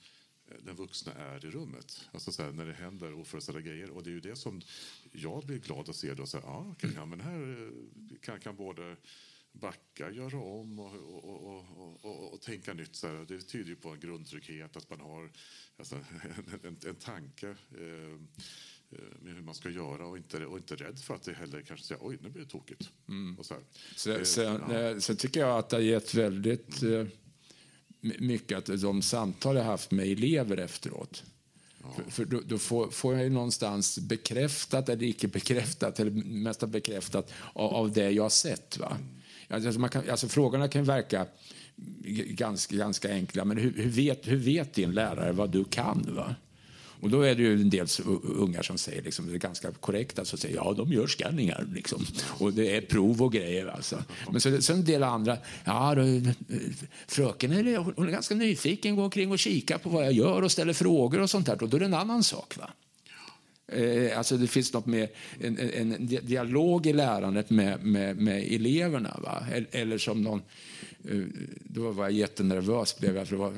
den 0.62 0.76
vuxna 0.76 1.12
är 1.12 1.46
i 1.46 1.50
rummet. 1.50 2.08
Alltså 2.12 2.32
så 2.32 2.42
här, 2.42 2.52
när 2.52 2.66
det 2.66 2.72
händer 2.72 3.14
oförutsedda 3.14 3.60
grejer. 3.60 3.90
Och 3.90 4.02
det 4.02 4.10
är 4.10 4.14
ju 4.14 4.20
det 4.20 4.36
som 4.36 4.60
jag 5.12 5.44
blir 5.44 5.58
glad 5.58 5.88
att 5.88 5.96
se. 5.96 6.14
Då, 6.14 6.26
så 6.26 6.40
här, 6.40 6.46
ah, 6.46 6.70
okay, 6.70 6.90
ja, 6.94 7.06
men 7.06 7.20
här 7.20 7.62
eh, 7.62 8.18
kan, 8.20 8.40
kan 8.40 8.56
både 8.56 8.96
backa, 9.52 10.10
göra 10.10 10.38
om 10.38 10.78
och, 10.78 10.94
och, 11.24 11.64
och, 12.02 12.32
och, 12.32 12.40
tänka 12.40 12.74
nytt. 12.74 12.96
Så 12.96 13.06
här. 13.06 13.24
Det 13.28 13.40
tyder 13.40 13.68
ju 13.68 13.76
på 13.76 13.88
en 13.88 14.00
grundtrygghet, 14.00 14.76
att 14.76 14.90
man 14.90 15.00
har 15.00 15.30
alltså, 15.76 15.94
en, 15.94 16.60
en, 16.62 16.76
en 16.86 16.94
tanke 16.94 17.48
eh, 17.50 18.18
med 19.20 19.34
hur 19.34 19.42
man 19.42 19.54
ska 19.54 19.70
göra 19.70 20.06
och 20.06 20.16
inte, 20.16 20.46
och 20.46 20.58
inte 20.58 20.76
rädd 20.76 20.98
för 20.98 21.14
att 21.14 21.22
det 21.22 21.32
heller 21.32 21.62
kanske 21.62 21.86
säga 21.86 21.98
oj, 22.02 22.18
nu 22.22 22.28
blir 22.28 22.42
det 22.42 22.50
tokigt. 22.50 22.90
Mm. 23.08 23.38
Och 23.38 23.46
så, 23.46 23.54
så, 23.96 24.24
sen, 24.24 24.62
ja. 24.70 25.00
sen 25.00 25.16
tycker 25.16 25.40
jag 25.40 25.58
att 25.58 25.68
det 25.68 25.76
har 25.76 25.82
gett 25.82 26.14
väldigt 26.14 26.82
eh, 26.82 27.06
mycket 28.18 28.58
att 28.58 28.80
de 28.80 29.02
samtal 29.02 29.56
jag 29.56 29.64
haft 29.64 29.90
med 29.90 30.06
elever 30.06 30.56
efteråt. 30.56 31.22
Ja. 31.82 31.88
För, 31.94 32.10
för 32.10 32.24
då, 32.24 32.40
då, 32.46 32.58
får, 32.58 32.90
får 32.90 33.14
jag 33.14 33.22
ju 33.22 33.30
någonstans 33.30 33.98
bekräftat 33.98 34.88
eller 34.88 35.02
icke 35.02 35.28
bekräftat, 35.28 36.00
eller 36.00 36.10
mest 36.10 36.60
bekräftat 36.66 37.32
av, 37.52 37.74
av 37.74 37.92
det 37.92 38.10
jag 38.10 38.22
har 38.22 38.30
sett. 38.30 38.78
Va? 38.78 38.96
Alltså, 39.48 39.80
man 39.80 39.90
kan, 39.90 40.10
alltså, 40.10 40.28
frågorna 40.28 40.68
kan 40.68 40.84
verka 40.84 41.26
ganska, 42.28 42.76
ganska 42.76 43.10
enkla, 43.12 43.44
men 43.44 43.56
hur, 43.56 43.72
hur, 43.76 43.90
vet, 43.90 44.28
hur 44.28 44.36
vet 44.36 44.74
din 44.74 44.92
lärare 44.92 45.32
vad 45.32 45.50
du 45.50 45.64
kan? 45.64 46.06
Va? 46.08 46.34
Och 47.00 47.10
då 47.10 47.22
är 47.22 47.34
det 47.34 47.42
ju 47.42 47.52
en 47.52 47.70
del 47.70 47.86
ungar 48.22 48.62
som 48.62 48.78
säger 48.78 49.02
liksom, 49.02 49.26
det 49.26 49.34
är 49.34 49.38
ganska 49.38 49.72
korrekt, 49.72 50.18
alltså 50.18 50.36
säger 50.36 50.56
ja, 50.56 50.74
de 50.76 50.92
gör 50.92 51.06
skanningar 51.06 51.66
liksom. 51.74 52.06
Och 52.38 52.52
det 52.52 52.76
är 52.76 52.80
prov 52.80 53.22
och 53.22 53.32
grejer 53.32 53.66
alltså. 53.66 54.04
Men 54.30 54.40
så, 54.40 54.62
så 54.62 54.72
en 54.72 54.84
del 54.84 55.02
andra, 55.02 55.38
ja, 55.64 55.94
då, 55.94 56.02
fröken 57.08 57.52
är, 57.52 57.76
hon 57.76 58.08
är 58.08 58.12
ganska 58.12 58.34
nyfiken, 58.34 58.96
går 58.96 59.04
omkring 59.04 59.32
och 59.32 59.38
kikar 59.38 59.78
på 59.78 59.88
vad 59.88 60.04
jag 60.04 60.12
gör 60.12 60.42
och 60.42 60.52
ställer 60.52 60.72
frågor 60.72 61.20
och 61.20 61.30
sånt 61.30 61.46
där. 61.46 61.62
Och 61.62 61.68
då 61.68 61.76
är 61.76 61.80
det 61.80 61.86
en 61.86 61.94
annan 61.94 62.24
sak. 62.24 62.56
Va? 62.56 62.70
Eh, 63.66 64.18
alltså 64.18 64.36
det 64.36 64.46
finns 64.46 64.72
något 64.72 64.86
med 64.86 65.08
en, 65.40 65.58
en, 65.58 65.92
en 65.92 66.06
dialog 66.06 66.86
i 66.86 66.92
lärandet 66.92 67.50
med, 67.50 67.84
med, 67.84 68.16
med 68.16 68.52
eleverna. 68.52 69.20
Va? 69.22 69.46
Eller 69.70 69.98
som 69.98 70.22
någon, 70.22 70.42
eh, 71.10 71.20
då 71.64 71.90
var 71.90 72.04
jag 72.04 72.12
jättenervös 72.12 72.98
blev 72.98 73.16
jag 73.16 73.28
för 73.28 73.36
det 73.36 73.42
var 73.42 73.54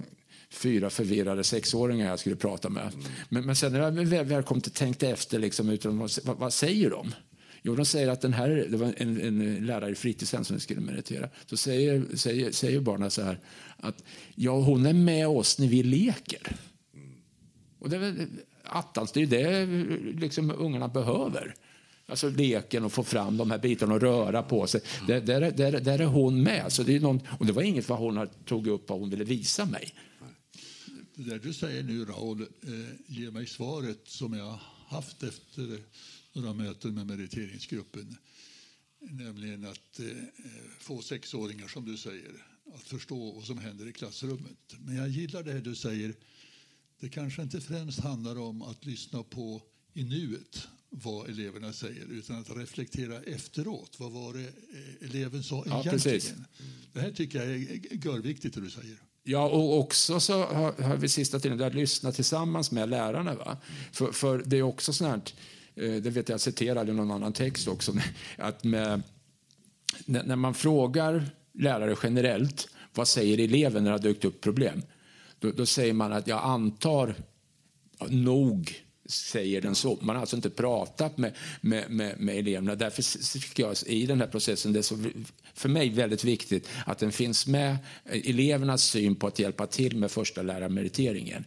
fyra 0.57 0.91
förvirrade 0.91 1.45
sexåringar 1.45 2.09
jag 2.09 2.19
skulle 2.19 2.37
prata 2.37 2.69
med. 2.69 2.93
Mm. 2.95 3.07
Men, 3.29 3.47
men 3.47 3.57
sen 3.57 3.73
när 3.73 4.15
jag 4.15 4.25
väl 4.25 4.43
kom 4.43 4.61
till 4.61 4.73
tänkte 4.73 5.09
efter, 5.09 5.39
liksom, 5.39 5.69
utan, 5.69 5.99
vad, 5.99 6.11
vad, 6.25 6.53
säger 6.53 6.91
de? 6.91 7.15
Jo, 7.63 7.77
de 7.77 7.85
säger 7.85 8.09
att 8.09 8.21
den 8.21 8.33
här, 8.33 8.67
det 8.71 8.77
var 8.77 8.95
en, 8.97 9.21
en 9.21 9.67
lärare 9.67 9.91
i 9.91 9.95
fritidshem 9.95 10.45
som 10.45 10.61
skulle 10.61 10.81
meritera. 10.81 11.29
Så 11.47 11.57
säger, 11.57 12.17
säger, 12.17 12.51
säger 12.51 12.81
barnen 12.81 13.11
så 13.11 13.23
här 13.23 13.41
att 13.77 14.05
ja, 14.35 14.61
hon 14.61 14.87
är 14.87 14.93
med 14.93 15.29
oss 15.29 15.59
när 15.59 15.67
vi 15.67 15.83
leker. 15.83 16.57
Mm. 16.95 17.13
Och 17.79 17.91
det 17.91 17.97
är 17.97 18.27
attans, 18.63 19.13
det 19.13 19.23
är 19.23 19.27
det 19.27 19.67
liksom 20.21 20.51
ungarna 20.59 20.89
behöver. 20.89 21.55
Alltså 22.09 22.29
leken 22.29 22.85
och 22.85 22.93
få 22.93 23.03
fram 23.03 23.37
de 23.37 23.51
här 23.51 23.59
bitarna 23.59 23.95
och 23.95 24.01
röra 24.01 24.43
på 24.43 24.67
sig. 24.67 24.81
Mm. 24.95 25.07
Där, 25.07 25.41
där, 25.41 25.51
där, 25.51 25.81
där, 25.81 25.99
är 25.99 26.07
hon 26.07 26.43
med. 26.43 26.73
Så 26.73 26.83
det 26.83 26.97
är 26.97 27.01
någon, 27.01 27.21
och 27.39 27.47
det 27.47 27.53
var 27.53 27.63
inget 27.63 27.89
vad 27.89 27.99
hon 27.99 28.29
tog 28.45 28.67
upp 28.67 28.89
vad 28.89 29.01
hon 29.01 29.11
ville 29.11 29.25
visa 29.25 29.65
mig. 29.65 29.95
Det 31.17 31.23
där 31.23 31.39
du 31.39 31.53
säger 31.53 31.83
nu, 31.83 32.05
Raoul, 32.05 32.43
eh, 32.43 32.47
ger 33.07 33.31
mig 33.31 33.47
svaret 33.47 34.01
som 34.09 34.33
jag 34.33 34.59
haft 34.87 35.23
efter 35.23 35.83
några 36.33 36.53
möten 36.53 36.95
med 36.95 37.07
meriteringsgruppen. 37.07 38.17
Nämligen 39.01 39.65
att 39.65 40.01
eh, 40.01 40.07
få 40.79 41.03
sexåringar, 41.03 41.69
som 41.69 41.85
du 41.85 41.97
säger, 41.97 42.33
att 42.75 42.83
förstå 42.83 43.33
vad 43.33 43.45
som 43.45 43.59
händer 43.59 43.89
i 43.89 43.93
klassrummet. 43.93 44.77
Men 44.79 44.97
jag 44.97 45.09
gillar 45.09 45.43
det 45.43 45.61
du 45.61 45.75
säger. 45.75 46.15
Det 47.01 47.09
kanske 47.09 47.43
inte 47.43 47.61
främst 47.61 48.01
handlar 48.01 48.39
om 48.39 48.63
att 48.63 48.87
lyssna 48.87 49.23
på 49.23 49.63
i 49.93 50.05
nuet 50.05 50.69
vad 50.91 51.29
eleverna 51.29 51.73
säger 51.73 52.07
utan 52.07 52.37
att 52.37 52.57
reflektera 52.57 53.23
efteråt. 53.23 54.01
Vad 54.01 54.13
var 54.13 54.35
det 54.35 54.49
eh, 54.49 55.09
eleven 55.11 55.43
sa 55.43 55.65
ja, 55.67 55.81
egentligen? 55.81 56.21
Precis. 56.21 56.35
Det 56.93 57.01
här 57.01 57.13
tycker 57.13 57.39
jag 57.39 57.49
är 57.49 58.07
görviktigt, 58.07 58.55
det 58.55 58.61
du 58.61 58.71
säger. 58.71 58.97
Ja, 59.29 59.49
och 59.49 59.79
också 59.79 60.21
så 60.21 60.45
har, 60.45 60.83
har 60.83 60.97
vi 60.97 61.09
sista 61.09 61.41
tiden 61.41 61.63
att 61.63 61.75
lyssna 61.75 62.13
tillsammans 62.13 62.71
med 62.71 62.89
lärarna. 62.89 63.35
Va? 63.35 63.57
För, 63.93 64.13
för 64.13 64.43
det 64.47 64.59
är 64.59 64.63
också 64.63 64.93
sånt 64.93 65.35
här, 65.77 65.87
eh, 65.87 66.03
det 66.03 66.11
vet 66.11 66.29
jag 66.29 66.41
citerade 66.41 66.93
i 66.93 66.95
någon 66.95 67.11
annan 67.11 67.33
text 67.33 67.69
också, 67.69 67.93
att 68.39 68.65
med, 68.65 69.03
när 70.07 70.37
man 70.37 70.55
frågar 70.55 71.31
lärare 71.53 71.97
generellt 72.03 72.69
vad 72.95 73.09
säger 73.09 73.39
eleven 73.39 73.85
när 73.85 73.91
det 73.91 73.97
har 73.97 74.03
dykt 74.03 74.25
upp 74.25 74.41
problem? 74.41 74.83
Då, 75.39 75.51
då 75.51 75.67
säger 75.67 75.93
man 75.93 76.13
att 76.13 76.27
jag 76.27 76.45
antar 76.45 77.15
nog 78.09 78.86
säger 79.07 79.61
den 79.61 79.75
så. 79.75 79.99
Man 80.01 80.17
har 80.17 80.21
alltså 80.21 80.37
inte 80.37 80.51
pratat 80.51 81.19
med, 81.19 81.37
med, 81.61 81.91
med, 81.91 82.21
med 82.21 82.39
eleverna. 82.39 82.75
Därför 82.75 83.39
tycker 83.41 83.63
jag 83.63 83.77
i 83.87 84.07
den 84.07 84.21
här 84.21 84.29
processen 84.29 84.73
det 84.73 84.79
är 84.79 84.83
så, 84.83 84.99
för 85.55 85.69
mig 85.69 85.91
väldigt 85.91 86.25
viktigt 86.25 86.69
att 86.87 86.99
den 86.99 87.13
finns 87.13 87.47
med, 87.47 87.77
elevernas 88.05 88.85
syn 88.85 89.15
på 89.15 89.27
att 89.27 89.39
hjälpa 89.39 89.67
till 89.67 89.97
med 89.97 90.11
första 90.11 90.43
lärarmeriteringen 90.43 91.45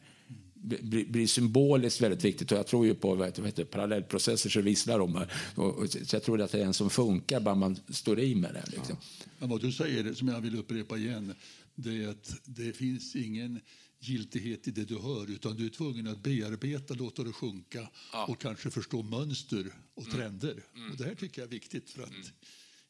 blir, 0.62 1.06
blir 1.06 1.28
symboliskt 1.28 2.02
väldigt 2.02 2.24
viktigt. 2.24 2.52
Och 2.52 2.58
jag 2.58 2.68
tror 2.68 2.86
ju 2.86 2.96
på 2.96 3.16
vad 3.16 3.28
heter, 3.28 3.42
vad 3.42 3.50
heter, 3.50 3.64
parallellprocesser 3.64 4.50
så 4.50 4.62
visslar 4.62 5.00
de. 5.00 5.26
Och, 5.56 5.90
så 5.90 6.16
jag 6.16 6.24
tror 6.24 6.42
att 6.42 6.52
det 6.52 6.62
är 6.62 6.66
en 6.66 6.74
som 6.74 6.90
funkar 6.90 7.40
bara 7.40 7.56
man 7.56 7.80
står 7.90 8.20
i 8.20 8.36
med 8.36 8.54
det. 8.54 8.72
Liksom. 8.72 8.98
Ja. 9.40 9.48
vad 9.48 9.62
du 9.62 9.72
säger, 9.72 10.14
som 10.14 10.28
jag 10.28 10.42
vill 10.42 10.60
upprepa 10.60 10.98
igen, 10.98 11.34
det 11.76 12.04
är 12.04 12.08
att 12.08 12.34
det 12.46 12.74
finns 12.74 13.16
ingen 13.16 13.60
giltighet 14.00 14.68
i 14.68 14.72
det 14.72 14.86
du 14.86 15.00
hör 15.00 15.32
utan 15.32 15.56
du 15.56 15.66
är 15.66 15.70
tvungen 15.70 16.08
att 16.08 16.24
bearbeta, 16.24 16.94
låta 16.94 17.24
det 17.24 17.32
sjunka 17.32 17.90
ja. 18.14 18.26
och 18.26 18.42
kanske 18.42 18.72
förstå 18.72 19.04
mönster 19.04 19.74
och 19.94 20.04
mm. 20.04 20.16
trender. 20.16 20.64
Mm. 20.76 20.92
Och 20.92 20.98
det 20.98 21.04
här 21.04 21.16
tycker 21.16 21.42
jag 21.42 21.48
är 21.48 21.52
viktigt 21.52 21.90
för 21.90 22.04
att 22.04 22.10
mm. 22.10 22.24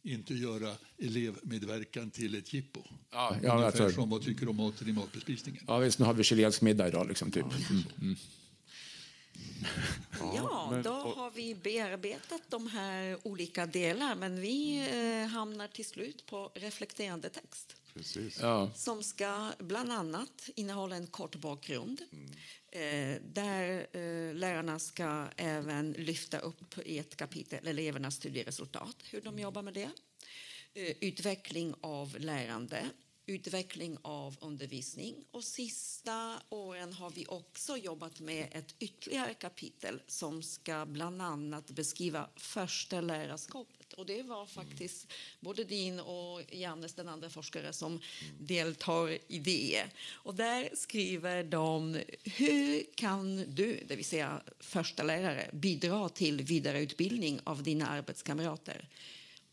inte 0.03 0.33
göra 0.33 0.75
elevmedverkan 0.97 2.11
till 2.11 2.35
ett 2.35 2.53
jippo. 2.53 2.83
Ja, 2.89 2.97
ja, 3.11 3.35
Ungefär 3.35 3.65
alltså, 3.65 4.01
som 4.01 4.09
vad 4.09 4.21
tycker 4.21 4.41
du 4.41 4.47
om 4.47 4.55
maten 4.55 4.89
i 4.89 4.93
matbespisningen. 4.93 5.63
Ja 5.67 5.77
visst, 5.77 5.99
nu 5.99 6.05
har 6.05 6.13
vi 6.13 6.23
chilensk 6.23 6.61
middag 6.61 6.87
idag 6.87 7.07
liksom. 7.07 7.31
Typ. 7.31 7.45
Ja. 7.49 8.15
Ja, 10.19 10.81
då 10.83 10.91
har 10.91 11.31
vi 11.31 11.55
bearbetat 11.55 12.41
de 12.49 12.67
här 12.67 13.17
olika 13.23 13.65
delarna 13.65 14.15
men 14.15 14.41
vi 14.41 14.87
eh, 15.21 15.27
hamnar 15.27 15.67
till 15.67 15.85
slut 15.85 16.25
på 16.25 16.51
reflekterande 16.53 17.29
text. 17.29 17.75
Ja. 18.41 18.71
Som 18.75 19.03
ska 19.03 19.51
bland 19.59 19.91
annat 19.91 20.49
innehålla 20.55 20.95
en 20.95 21.07
kort 21.07 21.35
bakgrund. 21.35 22.01
Mm. 22.11 22.31
Eh, 22.71 23.21
där 23.21 23.87
eh, 23.91 24.33
lärarna 24.33 24.79
ska 24.79 25.27
även 25.35 25.91
lyfta 25.91 26.39
upp 26.39 26.77
i 26.85 26.99
ett 26.99 27.15
kapitel 27.15 27.67
elevernas 27.67 28.15
studieresultat, 28.15 28.95
hur 29.11 29.21
de 29.21 29.27
mm. 29.27 29.39
jobbar 29.39 29.61
med 29.61 29.73
det. 29.73 29.89
Eh, 30.73 30.95
utveckling 31.01 31.73
av 31.81 32.15
lärande 32.19 32.89
utveckling 33.29 33.97
av 34.01 34.35
undervisning. 34.39 35.15
Och 35.31 35.43
sista 35.43 36.41
åren 36.49 36.93
har 36.93 37.09
vi 37.09 37.25
också 37.27 37.77
jobbat 37.77 38.19
med 38.19 38.47
ett 38.51 38.75
ytterligare 38.79 39.33
kapitel 39.33 40.01
som 40.07 40.43
ska 40.43 40.85
bland 40.85 41.21
annat 41.21 41.71
beskriva 41.71 42.29
första 42.35 43.01
lärarskapet. 43.01 43.93
Och 43.93 44.05
det 44.05 44.23
var 44.23 44.45
faktiskt 44.45 45.07
både 45.39 45.63
din 45.63 45.99
och 45.99 46.41
Jannes, 46.51 46.93
den 46.93 47.07
andra 47.07 47.29
forskare, 47.29 47.73
som 47.73 48.01
deltar 48.39 49.17
i 49.27 49.39
det. 49.39 49.83
Och 50.11 50.35
där 50.35 50.69
skriver 50.73 51.43
de 51.43 51.99
hur 52.23 52.83
kan 52.95 53.55
du, 53.55 53.83
det 53.87 53.95
vill 53.95 54.05
säga 54.05 54.41
första 54.59 55.03
lärare, 55.03 55.49
bidra 55.53 56.09
till 56.09 56.41
vidareutbildning 56.41 57.39
av 57.43 57.63
dina 57.63 57.87
arbetskamrater? 57.87 58.87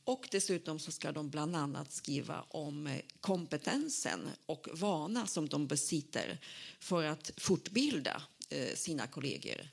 Och 0.07 0.29
dessutom 0.31 0.79
så 0.79 0.93
ska 0.93 1.13
de 1.13 1.31
bland 1.31 1.57
annat 1.57 1.93
skriva 1.93 2.45
om 2.49 2.87
eh, 2.87 3.01
kompetensen 3.21 4.29
och 4.47 4.69
vana 4.73 5.27
som 5.27 5.49
de 5.49 5.67
besitter 5.67 6.39
för 6.79 7.05
att 7.05 7.31
fortbilda 7.37 8.23
eh, 8.51 8.75
sina 8.75 9.07
kollegor. 9.07 9.69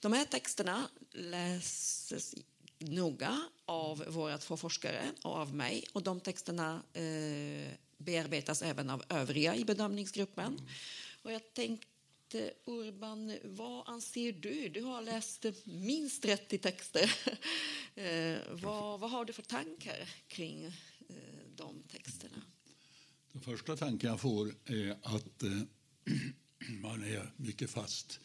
De 0.00 0.12
här 0.12 0.24
texterna 0.24 0.88
läses 1.12 2.34
noga 2.78 3.42
av 3.64 4.04
våra 4.08 4.38
två 4.38 4.56
forskare 4.56 5.02
och 5.22 5.36
av 5.36 5.54
mig. 5.54 5.84
Och 5.92 6.02
de 6.02 6.20
texterna 6.20 6.82
eh, 6.92 7.72
bearbetas 7.98 8.62
även 8.62 8.90
av 8.90 9.02
övriga 9.08 9.56
i 9.56 9.64
bedömningsgruppen. 9.64 10.68
Och 11.22 11.32
jag 11.32 11.54
tänkte 11.54 11.97
Urban, 12.64 13.38
vad 13.44 13.88
anser 13.88 14.32
du? 14.32 14.68
Du 14.68 14.82
har 14.82 15.02
läst 15.02 15.46
minst 15.64 16.22
30 16.22 16.58
texter. 16.58 17.12
Eh, 17.94 18.38
vad, 18.50 19.00
vad 19.00 19.10
har 19.10 19.24
du 19.24 19.32
för 19.32 19.42
tankar 19.42 20.08
kring 20.28 20.64
eh, 20.64 20.72
de 21.56 21.82
texterna? 21.82 22.42
Den 23.32 23.42
första 23.42 23.76
tanken 23.76 24.10
jag 24.10 24.20
får 24.20 24.54
är 24.64 24.98
att 25.02 25.42
eh, 25.42 25.62
man 26.80 27.02
är 27.02 27.32
mycket 27.36 27.70
fast 27.70 28.20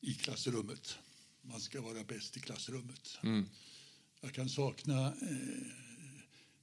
i 0.00 0.14
klassrummet. 0.14 0.98
Man 1.42 1.60
ska 1.60 1.80
vara 1.80 2.04
bäst 2.04 2.36
i 2.36 2.40
klassrummet. 2.40 3.18
Mm. 3.22 3.48
Jag 4.20 4.34
kan 4.34 4.48
sakna 4.48 5.06
eh, 5.06 5.66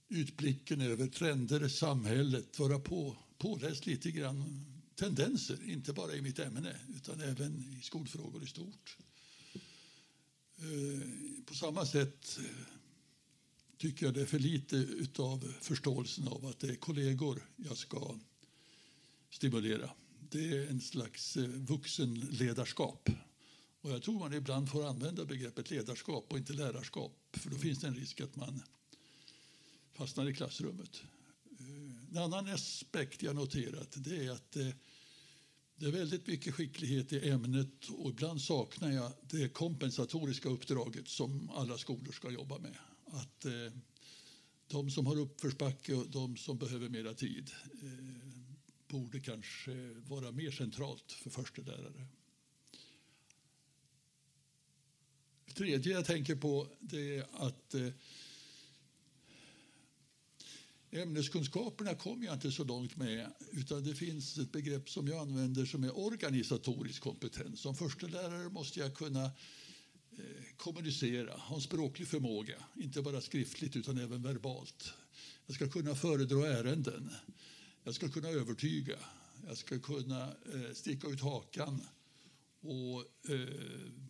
utblicken 0.07 0.81
över 0.81 1.07
trender 1.07 1.65
i 1.65 1.69
samhället, 1.69 2.59
vara 2.59 2.79
på, 2.79 3.15
påläst 3.37 3.85
lite 3.85 4.11
grann 4.11 4.70
tendenser, 5.01 5.69
inte 5.69 5.93
bara 5.93 6.15
i 6.15 6.21
mitt 6.21 6.39
ämne 6.39 6.75
utan 6.95 7.21
även 7.21 7.63
i 7.79 7.83
skolfrågor 7.83 8.43
i 8.43 8.47
stort. 8.47 8.97
Eh, 10.57 11.43
på 11.45 11.55
samma 11.55 11.85
sätt 11.85 12.39
eh, 12.39 12.45
tycker 13.77 14.05
jag 14.05 14.13
det 14.13 14.21
är 14.21 14.25
för 14.25 14.39
lite 14.39 15.21
av 15.21 15.53
förståelsen 15.61 16.27
av 16.27 16.45
att 16.45 16.59
det 16.59 16.69
är 16.69 16.75
kollegor 16.75 17.49
jag 17.55 17.77
ska 17.77 18.19
stimulera. 19.29 19.89
Det 20.29 20.57
är 20.57 20.67
en 20.67 20.81
slags 20.81 21.37
eh, 21.37 21.43
vuxenledarskap. 21.47 23.09
Och 23.81 23.91
jag 23.91 24.03
tror 24.03 24.19
man 24.19 24.33
ibland 24.33 24.69
får 24.69 24.85
använda 24.85 25.25
begreppet 25.25 25.71
ledarskap 25.71 26.25
och 26.29 26.37
inte 26.37 26.53
lärarskap 26.53 27.17
för 27.31 27.49
då 27.49 27.57
finns 27.57 27.79
det 27.79 27.87
en 27.87 27.95
risk 27.95 28.21
att 28.21 28.35
man 28.35 28.61
fastnar 29.93 30.29
i 30.29 30.33
klassrummet. 30.33 31.01
En 32.11 32.17
annan 32.17 32.47
aspekt 32.47 33.23
jag 33.23 33.35
noterat 33.35 33.95
det 33.97 34.25
är 34.25 34.31
att 34.31 34.57
det 35.81 35.87
är 35.87 35.91
väldigt 35.91 36.27
mycket 36.27 36.53
skicklighet 36.53 37.13
i 37.13 37.29
ämnet 37.29 37.89
och 37.89 38.09
ibland 38.09 38.41
saknar 38.41 38.91
jag 38.91 39.11
det 39.21 39.49
kompensatoriska 39.49 40.49
uppdraget 40.49 41.07
som 41.07 41.49
alla 41.49 41.77
skolor 41.77 42.11
ska 42.11 42.31
jobba 42.31 42.59
med. 42.59 42.75
Att 43.05 43.45
eh, 43.45 43.73
de 44.67 44.91
som 44.91 45.05
har 45.05 45.19
uppförsbacke 45.19 45.93
och 45.93 46.09
de 46.09 46.37
som 46.37 46.57
behöver 46.57 46.89
mera 46.89 47.13
tid 47.13 47.51
eh, 47.83 47.89
borde 48.87 49.19
kanske 49.19 49.93
vara 49.93 50.31
mer 50.31 50.51
centralt 50.51 51.11
för 51.11 51.29
förstelärare. 51.29 52.07
Det 55.45 55.53
tredje 55.53 55.93
jag 55.93 56.05
tänker 56.05 56.35
på 56.35 56.67
det 56.79 57.17
är 57.17 57.25
att 57.33 57.73
eh, 57.73 57.87
Ämneskunskaperna 60.93 61.95
kommer 61.95 62.25
jag 62.25 62.33
inte 62.33 62.51
så 62.51 62.63
långt 62.63 62.97
med. 62.97 63.31
utan 63.51 63.83
Det 63.83 63.95
finns 63.95 64.37
ett 64.37 64.51
begrepp 64.51 64.89
som 64.89 65.07
jag 65.07 65.17
använder 65.17 65.65
som 65.65 65.83
är 65.83 65.99
organisatorisk 65.99 67.01
kompetens. 67.01 67.59
Som 67.59 67.75
förstelärare 67.75 68.49
måste 68.49 68.79
jag 68.79 68.95
kunna 68.95 69.25
eh, 69.25 70.43
kommunicera, 70.57 71.33
ha 71.37 71.55
en 71.55 71.61
språklig 71.61 72.07
förmåga. 72.07 72.55
Inte 72.75 73.01
bara 73.01 73.21
skriftligt, 73.21 73.75
utan 73.75 73.97
även 73.97 74.21
verbalt. 74.21 74.93
Jag 75.45 75.55
ska 75.55 75.69
kunna 75.69 75.95
föredra 75.95 76.47
ärenden. 76.47 77.11
Jag 77.83 77.95
ska 77.95 78.09
kunna 78.09 78.29
övertyga. 78.29 78.97
Jag 79.47 79.57
ska 79.57 79.79
kunna 79.79 80.23
eh, 80.23 80.73
sticka 80.73 81.07
ut 81.07 81.21
hakan 81.21 81.81
och 82.61 83.29
eh, 83.31 83.47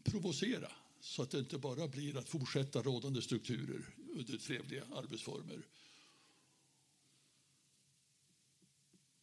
provocera 0.04 0.72
så 1.02 1.22
att 1.22 1.32
det 1.32 1.40
inte 1.40 1.58
bara 1.58 1.88
blir 1.88 2.18
att 2.18 2.30
fortsätta 2.30 2.82
rådande 2.82 3.22
strukturer 3.22 3.96
under 4.14 4.38
trevliga 4.38 4.84
arbetsformer. 4.96 5.66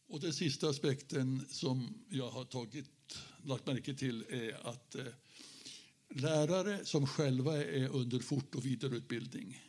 Och 0.09 0.19
den 0.19 0.33
sista 0.33 0.69
aspekten 0.69 1.45
som 1.49 1.93
jag 2.09 2.29
har 2.29 2.45
tagit, 2.45 3.17
lagt 3.43 3.67
märke 3.67 3.93
till 3.93 4.25
är 4.29 4.67
att 4.67 4.95
eh, 4.95 5.05
lärare 6.09 6.85
som 6.85 7.07
själva 7.07 7.63
är 7.63 7.87
under 7.87 8.19
fort 8.19 8.55
och 8.55 8.65
vidareutbildning 8.65 9.63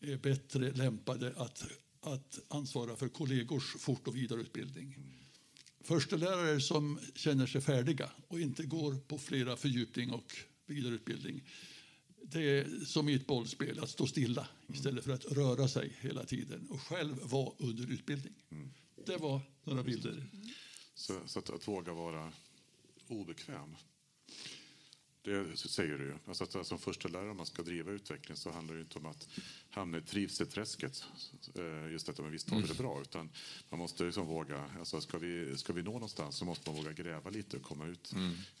är 0.00 0.16
bättre 0.16 0.72
lämpade 0.72 1.32
att, 1.36 1.66
att 2.00 2.38
ansvara 2.48 2.96
för 2.96 3.08
kollegors 3.08 3.76
fort 3.78 4.08
och 4.08 4.16
vidareutbildning. 4.16 4.96
Förstelärare 5.80 6.60
som 6.60 6.98
känner 7.14 7.46
sig 7.46 7.60
färdiga 7.60 8.10
och 8.28 8.40
inte 8.40 8.62
går 8.62 8.94
på 8.94 9.18
flera 9.18 9.56
fördjupning 9.56 10.10
och 10.10 10.36
vidareutbildning 10.66 11.42
det 12.22 12.58
är 12.58 12.84
som 12.84 13.08
i 13.08 13.14
ett 13.14 13.26
bollspel, 13.26 13.78
att 13.78 13.90
stå 13.90 14.06
stilla 14.06 14.48
istället 14.74 15.04
för 15.04 15.12
att 15.12 15.24
röra 15.24 15.68
sig 15.68 15.96
hela 16.00 16.24
tiden 16.24 16.66
och 16.70 16.80
själv 16.80 17.18
vara 17.22 17.52
under 17.58 17.92
utbildning. 17.92 18.34
Det 19.06 19.16
var 19.16 19.40
några 19.64 19.82
bilder. 19.82 20.26
Så, 20.94 21.20
så 21.26 21.38
att, 21.38 21.50
att 21.50 21.68
våga 21.68 21.92
vara 21.92 22.32
obekväm. 23.08 23.76
Det 25.22 25.56
säger 25.56 25.98
du 25.98 26.04
ju. 26.04 26.14
Alltså 26.26 26.44
att 26.44 26.66
som 26.66 26.78
första 26.78 27.08
lärare 27.08 27.30
om 27.30 27.36
man 27.36 27.46
ska 27.46 27.62
driva 27.62 27.92
utveckling 27.92 28.36
så 28.36 28.50
handlar 28.50 28.74
det 28.74 28.80
inte 28.80 28.98
om 28.98 29.06
att 29.06 29.28
hamna 29.70 29.98
i 29.98 30.02
trivselträsket. 30.02 31.04
eh, 31.54 31.92
Just 31.92 32.06
detta 32.06 32.22
med 32.22 32.30
visst 32.32 32.50
har 32.50 32.60
vi 32.60 32.68
det 32.68 32.74
bra. 32.74 33.00
Utan 33.02 33.30
man 33.68 33.78
måste 33.78 34.04
liksom 34.04 34.26
våga, 34.26 34.64
alltså 34.78 35.00
ska, 35.00 35.18
vi, 35.18 35.56
ska 35.58 35.72
vi 35.72 35.82
nå 35.82 35.92
någonstans 35.92 36.36
så 36.36 36.44
måste 36.44 36.70
man 36.70 36.76
våga 36.76 36.92
gräva 36.92 37.30
lite 37.30 37.56
och 37.56 37.62
komma 37.62 37.86
ut. 37.86 38.12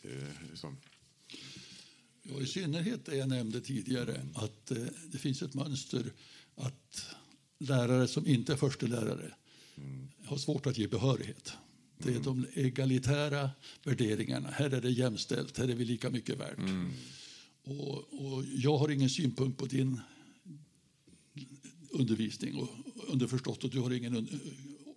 Eh, 0.02 0.10
liksom. 0.50 0.76
Ja, 2.22 2.40
I 2.40 2.46
synnerhet 2.46 3.06
det 3.06 3.16
jag 3.16 3.28
nämnde 3.28 3.60
tidigare, 3.60 4.26
att 4.34 4.70
eh, 4.70 4.84
det 5.06 5.18
finns 5.18 5.42
ett 5.42 5.54
mönster 5.54 6.12
att 6.54 7.06
lärare 7.58 8.08
som 8.08 8.26
inte 8.26 8.52
är 8.52 8.56
förstelärare 8.56 9.34
har 10.24 10.36
svårt 10.36 10.66
att 10.66 10.78
ge 10.78 10.86
behörighet. 10.86 11.52
Det 11.98 12.14
är 12.14 12.20
de 12.20 12.46
egalitära 12.54 13.50
värderingarna. 13.84 14.50
Här 14.50 14.70
är 14.70 14.80
det 14.80 14.90
jämställt, 14.90 15.58
här 15.58 15.68
är 15.68 15.74
vi 15.74 15.84
lika 15.84 16.10
mycket 16.10 16.38
värt. 16.38 16.58
Och, 17.62 17.98
och 17.98 18.44
jag 18.44 18.78
har 18.78 18.88
ingen 18.88 19.10
synpunkt 19.10 19.58
på 19.58 19.66
din 19.66 20.00
undervisning 21.90 22.56
och 22.56 22.68
underförstått 23.08 23.64
att 23.64 23.72
du 23.72 23.80
har 23.80 23.90
ingen 23.90 24.28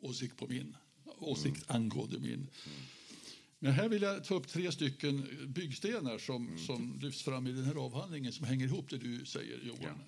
åsikt 0.01 0.37
på 0.37 0.47
min 0.47 0.75
åsikt 1.19 1.71
angående 1.71 2.19
min. 2.19 2.47
Men 3.59 3.71
här 3.71 3.89
vill 3.89 4.01
jag 4.01 4.23
ta 4.23 4.35
upp 4.35 4.47
tre 4.47 4.71
stycken 4.71 5.27
byggstenar 5.47 6.17
som, 6.17 6.57
som 6.57 6.99
lyfts 7.01 7.21
fram 7.21 7.47
i 7.47 7.51
den 7.51 7.63
här 7.63 7.75
avhandlingen 7.75 8.33
som 8.33 8.45
hänger 8.45 8.65
ihop 8.65 8.89
det 8.89 8.97
du 8.97 9.25
säger, 9.25 9.59
Johan. 9.63 9.99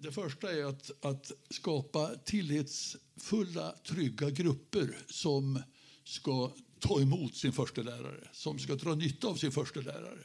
Det 0.00 0.12
första 0.12 0.52
är 0.52 0.64
att, 0.64 1.04
att 1.04 1.32
skapa 1.50 2.14
tillitsfulla, 2.24 3.74
trygga 3.84 4.30
grupper 4.30 4.98
som 5.06 5.62
ska 6.04 6.52
ta 6.78 7.00
emot 7.00 7.36
sin 7.36 7.52
förstelärare, 7.52 8.28
som 8.32 8.58
ska 8.58 8.74
dra 8.74 8.94
nytta 8.94 9.28
av 9.28 9.34
sin 9.34 9.52
förstelärare, 9.52 10.24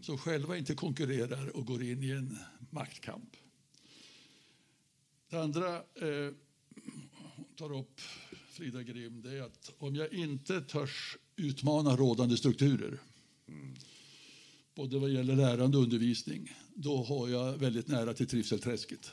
som 0.00 0.18
själva 0.18 0.56
inte 0.56 0.74
konkurrerar 0.74 1.56
och 1.56 1.66
går 1.66 1.82
in 1.82 2.02
i 2.02 2.10
en 2.10 2.38
maktkamp. 2.70 3.36
Det 5.30 5.36
andra 5.36 5.76
eh, 5.76 6.32
hon 7.36 7.44
tar 7.56 7.78
upp 7.78 8.00
Frida 8.48 8.82
Grim, 8.82 9.22
det 9.22 9.30
är 9.30 9.42
att 9.42 9.72
om 9.78 9.96
jag 9.96 10.12
inte 10.12 10.60
törs 10.60 11.16
utmana 11.36 11.96
rådande 11.96 12.36
strukturer 12.36 12.98
mm 13.48 13.74
både 14.74 14.98
vad 14.98 15.10
gäller 15.10 15.36
lärande 15.36 15.76
och 15.76 15.82
undervisning, 15.82 16.56
då 16.74 17.04
har 17.04 17.28
jag 17.28 17.58
väldigt 17.58 17.88
nära 17.88 18.14
till 18.14 18.26
trivselträsket. 18.26 19.10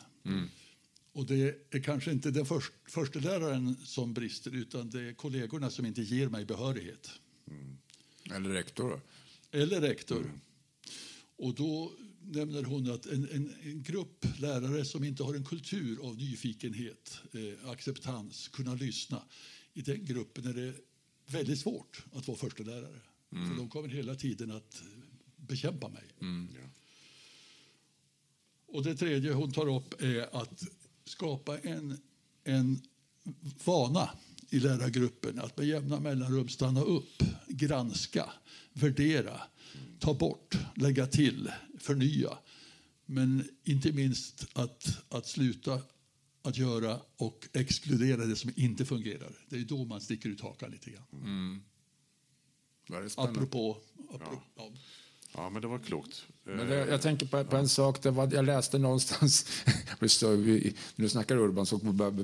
Och 1.14 1.26
det 1.26 1.74
är 1.76 1.80
kanske 1.80 2.12
inte 2.12 2.32
den 2.32 2.46
först, 2.46 2.72
första 2.86 3.20
läraren 3.20 3.76
som 3.86 4.14
brister 4.14 4.56
utan 4.56 4.90
det 4.90 5.02
är 5.02 5.14
kollegorna 5.14 5.70
som 5.70 5.86
inte 5.86 6.02
ger 6.02 6.30
mig 6.30 6.46
behörighet. 6.46 7.12
Eller 8.36 8.50
rektor. 8.50 9.02
Eller 9.52 9.82
rektor. 9.82 10.32
Och 11.36 11.56
då 11.56 11.92
nämner 12.22 12.64
hon 12.64 12.92
att 12.92 13.06
en, 13.06 13.30
en, 13.32 13.54
en 13.64 13.84
grupp 13.84 14.26
lärare 14.40 14.86
som 14.86 15.04
inte 15.04 15.24
har 15.24 15.36
en 15.36 15.46
kultur 15.46 16.00
av 16.02 16.18
nyfikenhet, 16.18 17.20
eh, 17.34 17.70
acceptans, 17.70 18.48
kunna 18.48 18.74
lyssna. 18.74 19.24
I 19.74 19.82
den 19.82 20.06
gruppen 20.06 20.48
är 20.48 20.54
det 20.54 20.74
väldigt 21.28 21.60
svårt 21.60 22.04
att 22.14 22.28
vara 22.28 22.38
förstelärare. 22.38 23.00
För 23.30 23.58
de 23.58 23.70
kommer 23.70 23.90
hela 23.90 24.16
tiden 24.16 24.52
att 24.52 24.84
bekämpa 25.52 25.90
mig. 25.90 26.04
Ja. 26.20 26.70
Och 28.68 28.84
det 28.84 28.96
tredje 28.96 29.34
hon 29.34 29.52
tar 29.52 29.76
upp 29.76 30.02
är 30.02 30.42
att 30.42 30.64
skapa 31.06 31.60
en, 31.60 31.98
en 32.44 32.82
vana 33.66 34.10
i 34.50 34.60
lärargruppen 34.60 35.40
att 35.40 35.58
med 35.58 35.68
jämna 35.68 36.00
mellanrum 36.00 36.50
stanna 36.50 36.82
upp, 36.82 37.24
granska, 37.48 38.30
värdera, 38.74 39.42
ta 40.00 40.14
bort, 40.14 40.58
lägga 40.76 41.08
till, 41.08 41.52
förnya. 41.80 42.38
Men 43.06 43.50
inte 43.64 43.92
minst 43.92 44.48
att, 44.54 45.04
att 45.10 45.28
sluta 45.28 45.82
att 46.42 46.58
göra 46.58 47.00
och 47.18 47.48
exkludera 47.54 48.26
det 48.26 48.36
som 48.36 48.52
inte 48.56 48.86
fungerar. 48.86 49.32
Det 49.50 49.56
är 49.56 49.64
då 49.64 49.86
man 49.86 50.02
sticker 50.02 50.30
ut 50.30 50.42
hakan 50.42 50.72
lite 50.72 50.92
grann. 50.92 51.64
Väldigt 52.90 53.12
spännande. 53.12 53.40
Apropå... 53.40 53.78
apropå 54.10 54.42
ja. 54.56 54.72
ja, 54.72 54.72
men 55.36 55.62
det 55.62 55.68
var 55.68 55.80
klokt. 55.80 56.26
Men 56.44 56.70
det, 56.70 56.76
jag 56.76 57.02
tänker 57.02 57.26
på, 57.26 57.44
på 57.44 57.58
en 57.58 57.70
sak, 57.70 58.04
det 58.04 58.12
var, 58.12 58.30
jag 58.34 58.46
läste 58.46 58.78
någonstans, 58.78 59.46
du 60.96 61.10
snackar 61.10 61.38
Urban 61.38 61.66
så 61.66 61.80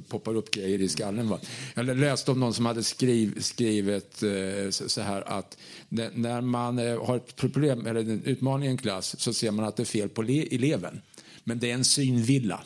poppar 0.07 0.35
upp 0.35 0.51
grejer 0.51 0.81
i 0.81 0.89
skallen. 0.89 1.29
Va? 1.29 1.39
Jag 1.75 1.85
läste 1.85 2.31
om 2.31 2.39
någon 2.39 2.53
som 2.53 2.65
hade 2.65 2.83
skriv, 2.83 3.41
skrivit 3.41 4.23
eh, 4.23 4.69
så, 4.69 5.01
här 5.01 5.21
att 5.21 5.57
när, 5.89 6.41
man 6.41 6.79
eh, 6.79 7.05
har 7.05 7.17
ett 7.17 7.35
problem 7.35 7.85
eller 7.85 7.99
en 7.99 8.23
utmaning 8.23 8.67
i 8.67 8.71
en 8.71 8.77
klass 8.77 9.19
så 9.19 9.33
ser 9.33 9.51
man 9.51 9.65
att 9.65 9.75
det 9.75 9.83
är 9.83 9.85
fel 9.85 10.09
på 10.09 10.21
le, 10.21 10.55
eleven. 10.55 11.01
Men 11.43 11.59
det 11.59 11.71
är 11.71 11.73
en 11.73 11.85
synvilla. 11.85 12.63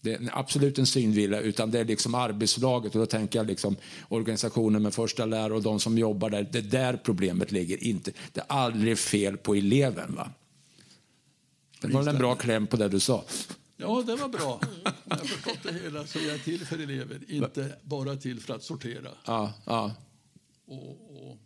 Det 0.00 0.12
är 0.12 0.30
absolut 0.32 0.78
en 0.78 0.86
synvilla, 0.86 1.40
utan 1.40 1.70
det 1.70 1.80
är 1.80 1.84
liksom 1.84 2.14
arbetslaget 2.14 2.94
och 2.94 3.00
då 3.00 3.06
tänker 3.06 3.38
jag 3.38 3.46
liksom 3.46 3.76
organisationen 4.08 4.82
med 4.82 4.94
första 4.94 5.26
lärare 5.26 5.54
och 5.54 5.62
de 5.62 5.80
som 5.80 5.98
jobbar 5.98 6.30
där. 6.30 6.48
Det 6.52 6.58
är 6.58 6.62
där 6.62 7.00
problemet 7.04 7.52
ligger. 7.52 7.84
Inte, 7.84 8.12
det 8.32 8.40
är 8.40 8.46
aldrig 8.48 8.98
fel 8.98 9.36
på 9.36 9.54
eleven. 9.54 10.14
Va? 10.14 10.30
Det 11.80 11.88
var 11.88 12.02
väl 12.02 12.14
en 12.14 12.20
bra 12.20 12.34
kläm 12.34 12.66
på 12.66 12.76
det 12.76 12.88
du 12.88 13.00
sa. 13.00 13.24
Ja, 13.76 14.02
det 14.06 14.16
var 14.16 14.28
bra. 14.28 14.60
Jag 15.04 15.16
har 15.16 15.24
förstått 15.24 15.58
det 15.62 15.72
hela 15.72 16.06
så 16.06 16.18
är 16.18 16.28
jag 16.28 16.44
till 16.44 16.66
för 16.66 16.78
elever, 16.78 17.20
inte 17.28 17.72
bara 17.82 18.16
till 18.16 18.40
för 18.40 18.54
att 18.54 18.62
sortera 18.62 19.10
Ja, 19.26 19.52
ja. 19.64 19.94
och, 20.66 20.88
och 20.90 21.38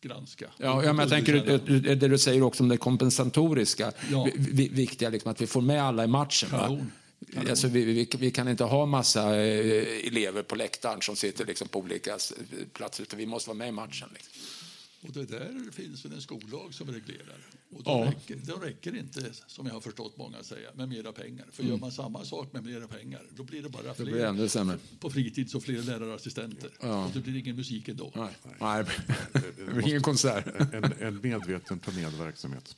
granska. 0.00 0.46
Ja, 0.56 0.84
ja, 0.84 0.92
men 0.92 0.98
jag 0.98 1.08
tänker 1.08 1.94
det 1.96 2.08
du 2.08 2.18
säger 2.18 2.42
också 2.42 2.62
om 2.62 2.68
det 2.68 2.76
kompensatoriska. 2.76 3.92
Ja. 4.10 4.24
Vi, 4.24 4.52
vi, 4.52 4.68
viktiga 4.68 5.08
liksom, 5.08 5.30
att 5.30 5.40
vi 5.40 5.46
får 5.46 5.60
med 5.60 5.82
alla 5.82 6.04
i 6.04 6.06
matchen. 6.06 6.50
Va? 6.52 6.80
Alltså, 7.36 7.68
vi, 7.68 7.84
vi, 7.84 8.08
vi 8.18 8.30
kan 8.30 8.48
inte 8.48 8.64
ha 8.64 8.86
massa 8.86 9.36
eh, 9.36 10.06
elever 10.06 10.42
på 10.42 10.54
läktaren 10.54 11.00
som 11.02 11.16
sitter 11.16 11.46
liksom, 11.46 11.68
på 11.68 11.78
olika 11.78 12.18
platser, 12.72 13.02
utan 13.02 13.18
vi 13.18 13.26
måste 13.26 13.48
vara 13.50 13.58
med 13.58 13.68
i 13.68 13.72
matchen. 13.72 14.08
Liksom. 14.14 14.32
Och 15.02 15.12
det 15.12 15.24
där 15.24 15.70
finns 15.72 16.04
väl 16.04 16.12
en 16.12 16.22
skollag 16.22 16.74
som 16.74 16.86
reglerar. 16.92 17.38
Och 17.76 17.82
då, 17.82 17.90
Ja. 17.90 18.12
räcker, 18.16 18.36
då 18.46 18.54
räcker 18.56 18.96
inte, 18.96 19.20
som 19.46 19.66
jag 19.66 19.74
har 19.74 19.80
förstått 19.80 20.16
många 20.16 20.42
säga, 20.42 20.70
med 20.74 20.88
mera 20.88 21.12
pengar. 21.12 21.46
För 21.52 21.62
gör 21.64 21.76
man 21.76 21.92
samma 21.92 22.24
sak 22.24 22.52
med 22.52 22.64
mera 22.64 22.88
pengar, 22.88 23.22
då 23.36 23.42
blir 23.44 23.62
det 23.62 23.68
bara 23.68 23.82
Mm. 23.82 23.94
Det 23.96 24.04
blir 24.04 24.34
fler 24.34 24.48
sämre. 24.48 24.78
på 25.00 25.10
fritid 25.10 25.50
så 25.50 25.60
fler 25.60 25.82
lärarassistenter. 25.82 26.70
Ja. 26.80 27.04
Och 27.04 27.10
det 27.14 27.20
blir 27.20 27.36
ingen 27.36 27.56
musik 27.56 27.88
ändå. 27.88 28.12
Nej, 28.14 28.28
Nej. 28.60 28.84
det 29.56 29.74
blir 29.74 29.88
ingen 29.88 30.02
konsert. 30.02 30.46
En, 30.72 30.84
en 31.00 31.20
medveten 31.22 31.78
planerad 31.78 32.14
verksamhet. 32.18 32.76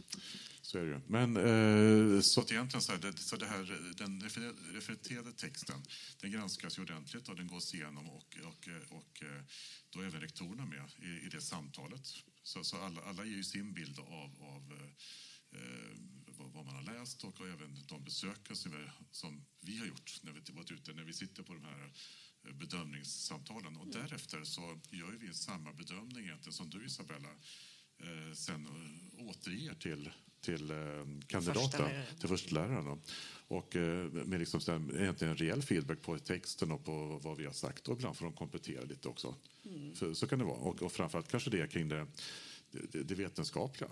Så 0.72 0.78
är 0.78 0.84
det 0.84 0.90
ju. 0.90 1.00
Men 1.06 1.36
eh, 1.36 2.20
så 2.20 2.40
att 2.40 2.52
egentligen 2.52 2.82
så, 2.82 2.92
här, 2.92 2.98
det, 2.98 3.18
så 3.18 3.36
det 3.36 3.46
här, 3.46 3.94
den 3.96 4.22
refer- 4.22 4.72
refererade 4.74 5.32
texten 5.32 5.82
den 6.20 6.32
granskas 6.32 6.78
ju 6.78 6.82
ordentligt 6.82 7.28
och 7.28 7.36
den 7.36 7.46
gås 7.46 7.74
igenom 7.74 8.10
och, 8.10 8.36
och, 8.44 8.68
och 8.90 9.22
eh, 9.22 9.42
då 9.90 10.00
är 10.00 10.06
även 10.06 10.20
rektorerna 10.20 10.66
med 10.66 10.90
i, 10.98 11.26
i 11.26 11.28
det 11.28 11.40
samtalet. 11.40 12.06
Så, 12.42 12.64
så 12.64 12.76
alla, 12.76 13.00
alla 13.00 13.24
ger 13.24 13.36
ju 13.36 13.44
sin 13.44 13.72
bild 13.72 13.98
av, 13.98 14.42
av 14.42 14.72
eh, 14.72 15.60
eh, 15.60 15.96
vad, 16.26 16.66
man 16.66 16.74
har 16.74 16.82
läst 16.82 17.24
och, 17.24 17.40
och 17.40 17.48
även 17.48 17.86
de 17.88 18.04
besöken 18.04 18.56
som 18.56 18.72
vi, 18.72 18.90
som 19.10 19.44
vi 19.60 19.78
har 19.78 19.86
gjort 19.86 20.20
när 20.22 20.32
vi 20.32 20.52
varit 20.52 20.70
ute, 20.70 20.92
när 20.92 21.04
vi 21.04 21.12
sitter 21.12 21.42
på 21.42 21.54
de 21.54 21.64
här 21.64 21.92
eh, 22.44 22.54
bedömningssamtalen. 22.54 23.76
Och 23.76 23.88
därefter 23.88 24.44
så 24.44 24.80
gör 24.90 25.12
vi 25.20 25.34
samma 25.34 25.72
bedömning 25.72 26.24
egentligen 26.24 26.52
som 26.52 26.70
du 26.70 26.86
Isabella 26.86 27.30
eh, 27.98 28.32
sen 28.34 28.68
återger 29.18 29.74
till, 29.74 30.10
till 30.42 30.70
eh, 30.70 30.76
kandidaten, 31.26 31.90
till 32.20 32.28
försteläraren. 32.28 33.00
Och 33.48 33.76
eh, 33.76 34.06
med 34.12 34.40
liksom 34.40 34.60
så 34.60 34.72
egentligen 34.72 35.30
en 35.30 35.36
rejäl 35.36 35.62
feedback 35.62 36.02
på 36.02 36.18
texten 36.18 36.72
och 36.72 36.84
på 36.84 37.20
vad 37.22 37.36
vi 37.36 37.44
har 37.44 37.52
sagt. 37.52 37.88
Och 37.88 37.96
ibland 37.96 38.16
får 38.16 38.24
de 38.24 38.32
komplettera 38.34 38.82
lite 38.82 39.08
också. 39.08 39.34
För, 39.94 40.14
så 40.14 40.26
kan 40.26 40.38
det 40.38 40.44
vara. 40.44 40.58
Och, 40.58 40.82
och 40.82 40.92
framförallt 40.92 41.28
kanske 41.30 41.50
det 41.50 41.70
kring 41.72 41.88
det, 41.88 42.06
det, 42.70 43.02
det 43.02 43.14
vetenskapliga. 43.14 43.90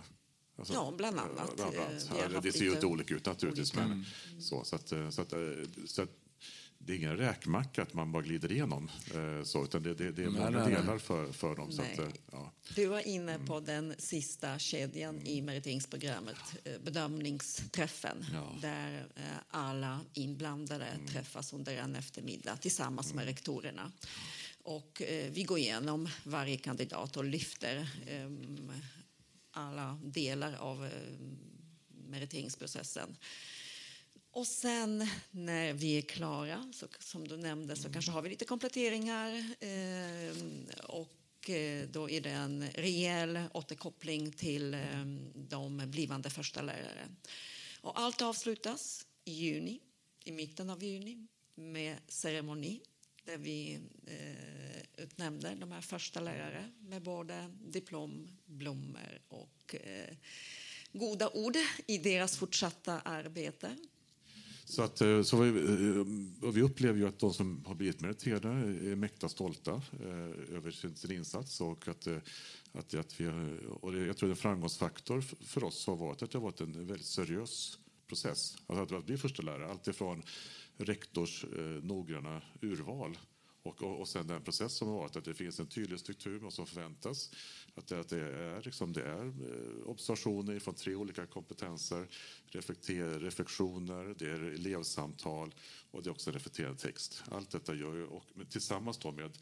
Alltså, 0.57 0.75
Ja, 0.75 0.95
bland 0.97 1.19
annat. 1.19 1.57
bland 1.57 1.77
annat. 1.77 2.11
Eh, 2.11 2.17
Ja, 2.19 2.29
haft 2.29 2.43
det 2.43 2.53
ser 2.53 2.59
ju 2.59 2.65
lite 2.65 2.77
inte 2.77 2.87
olika 2.87 3.15
ut 3.15 3.27
naturligtvis. 3.27 3.75
Men, 3.75 4.05
så, 4.41 4.65
så, 4.65 4.77
att, 4.77 4.89
så, 4.89 4.97
att, 4.97 5.35
så 5.87 6.03
att, 6.03 6.09
det 6.85 6.93
är 6.93 6.97
ingen 6.97 7.16
räkmacka 7.16 7.83
att 7.83 7.95
man 7.95 8.12
bara 8.12 8.23
glider 8.23 8.53
igenom. 8.53 8.90
Eh, 9.14 9.45
så, 9.45 9.64
utan 9.64 9.83
det, 9.83 9.95
det, 9.95 10.12
det 10.12 10.23
är 10.23 10.29
många 10.29 10.66
delar 10.66 10.99
för, 10.99 11.33
för 11.33 11.57
dem. 11.57 11.73
Så 11.73 11.83
att, 11.83 11.99
eh, 11.99 12.09
ja. 12.33 12.53
Du 12.75 12.87
var 12.87 13.09
inne 13.09 13.38
på 13.38 13.61
den 13.61 13.95
sista 13.99 14.59
kedjan 14.59 15.21
i 15.23 15.43
meriteringsprogrammet, 15.43 16.37
eh, 16.64 16.79
bedömningsträffen 16.85 18.25
Ja. 18.33 18.59
där 18.62 19.07
alla 19.49 20.01
inblandade 20.14 20.87
träffas 21.09 21.53
under 21.53 21.77
en 21.77 21.97
eftermiddag 21.97 22.57
tillsammans 22.57 23.14
med 23.14 23.25
rektorerna. 23.25 23.93
Och 24.62 25.03
eh, 25.03 25.31
vi 25.33 25.43
går 25.43 25.59
igenom 25.59 26.09
varje 26.25 26.57
kandidat 26.57 27.16
och 27.16 27.25
lyfter 27.25 27.88
ehm, 28.09 28.73
alla 29.51 30.01
delar 30.05 30.55
av 30.55 30.90
meriteringsprocessen. 32.09 33.16
Och 34.33 34.47
sen 34.47 35.09
när 35.31 35.73
vi 35.73 35.99
är 35.99 36.03
klara, 36.03 36.73
så, 36.73 36.87
som 36.99 37.29
du 37.29 37.37
nämnde, 37.37 37.77
så 37.77 37.93
kanske 37.93 38.11
har 38.11 38.23
vi 38.23 38.29
lite 38.29 38.45
kompletteringar. 38.45 39.55
Eh, 39.61 40.37
och 40.85 41.51
eh, 41.51 41.88
då 41.88 42.11
är 42.11 42.21
det 42.21 42.31
en 42.31 42.71
rejäl 42.71 43.40
återkoppling 43.53 44.33
till 44.33 44.75
eh, 44.75 45.05
de 45.35 45.83
blivande 45.87 46.31
första 46.31 46.62
lärare. 46.62 47.09
Och 47.81 48.01
allt 48.01 48.23
avslutas 48.23 49.07
i 49.25 49.33
juni, 49.33 49.81
i 50.25 50.33
mitten 50.33 50.71
av 50.71 50.85
juni 50.85 51.27
med 51.55 51.97
ceremoni 52.09 52.81
där 53.25 53.38
vi 53.38 53.81
eh, 54.07 55.03
utnämner 55.05 55.57
de 55.57 55.73
här 55.73 55.81
första 55.81 56.21
lärare 56.21 56.71
med 56.81 57.03
både 57.03 57.51
diplom, 57.61 58.29
blommor 58.47 59.21
och 59.29 59.75
eh, 59.75 60.16
goda 60.93 61.29
ord 61.29 61.57
i 61.87 61.99
deras 61.99 62.37
fortsatta 62.37 63.01
arbete. 63.01 63.77
Så, 64.70 64.83
att, 64.83 65.00
eh, 65.00 65.22
så 65.22 65.37
vi, 65.37 65.48
eh, 65.48 66.50
vi 66.52 66.62
upplever 66.62 66.98
ju 66.98 67.09
att 67.09 67.18
de 67.18 67.35
som 67.35 67.64
har 67.66 67.74
blivit 67.74 68.00
meriterade 68.00 68.48
är 68.48 68.96
mäkta 68.96 69.28
stolta 69.28 69.83
eh, 70.00 70.56
över 70.56 70.70
sin, 70.70 70.96
sin 70.96 71.12
insats. 71.12 71.61
Och 71.61 71.88
att, 71.88 72.06
att, 72.72 72.94
att 72.94 73.20
vi, 73.20 73.28
och 73.80 73.94
jag 73.94 74.16
tror 74.16 74.30
en 74.30 74.37
framgångsfaktor 74.37 75.20
för 75.20 75.64
oss 75.64 75.87
har 75.87 75.96
varit 75.96 76.22
att 76.22 76.30
det 76.30 76.38
har 76.38 76.42
varit 76.42 76.61
en 76.61 76.87
väldigt 76.87 77.06
seriös 77.06 77.78
process. 78.06 78.56
Alltså 78.66 78.96
att 78.96 79.06
bli 79.06 79.18
förstelärare. 79.18 79.70
alltifrån 79.70 80.22
rektors 80.76 81.44
eh, 81.44 81.85
noggranna 81.85 82.42
urval 82.61 83.18
och, 83.62 83.83
och, 83.83 84.01
och 84.01 84.09
sen 84.09 84.27
den 84.27 84.42
process 84.42 84.73
som 84.73 84.88
har 84.88 84.94
varit, 84.94 85.16
att 85.16 85.25
det 85.25 85.35
finns 85.35 85.61
en 85.61 85.66
tydlig 85.66 86.01
struktur 86.01 86.38
vad 86.38 86.53
som 86.53 86.66
förväntas. 86.66 87.31
Att 87.75 87.87
det, 87.87 88.01
att 88.01 88.09
det 88.09 88.20
är, 88.20 88.62
liksom, 88.62 88.92
det 88.92 89.03
är 89.03 89.27
eh, 89.27 89.88
observationer 89.88 90.59
från 90.59 90.75
tre 90.75 90.94
olika 90.94 91.27
kompetenser, 91.27 92.09
reflektioner, 93.18 94.14
det 94.18 94.31
är 94.31 94.42
elevsamtal 94.42 95.55
och 95.90 96.03
det 96.03 96.09
är 96.09 96.12
också 96.12 96.31
reflekterad 96.31 96.79
text. 96.79 97.23
Allt 97.31 97.51
detta 97.51 97.75
gör 97.75 97.94
ju, 97.94 98.05
och 98.05 98.25
tillsammans 98.51 98.99
då 98.99 99.12
med, 99.12 99.38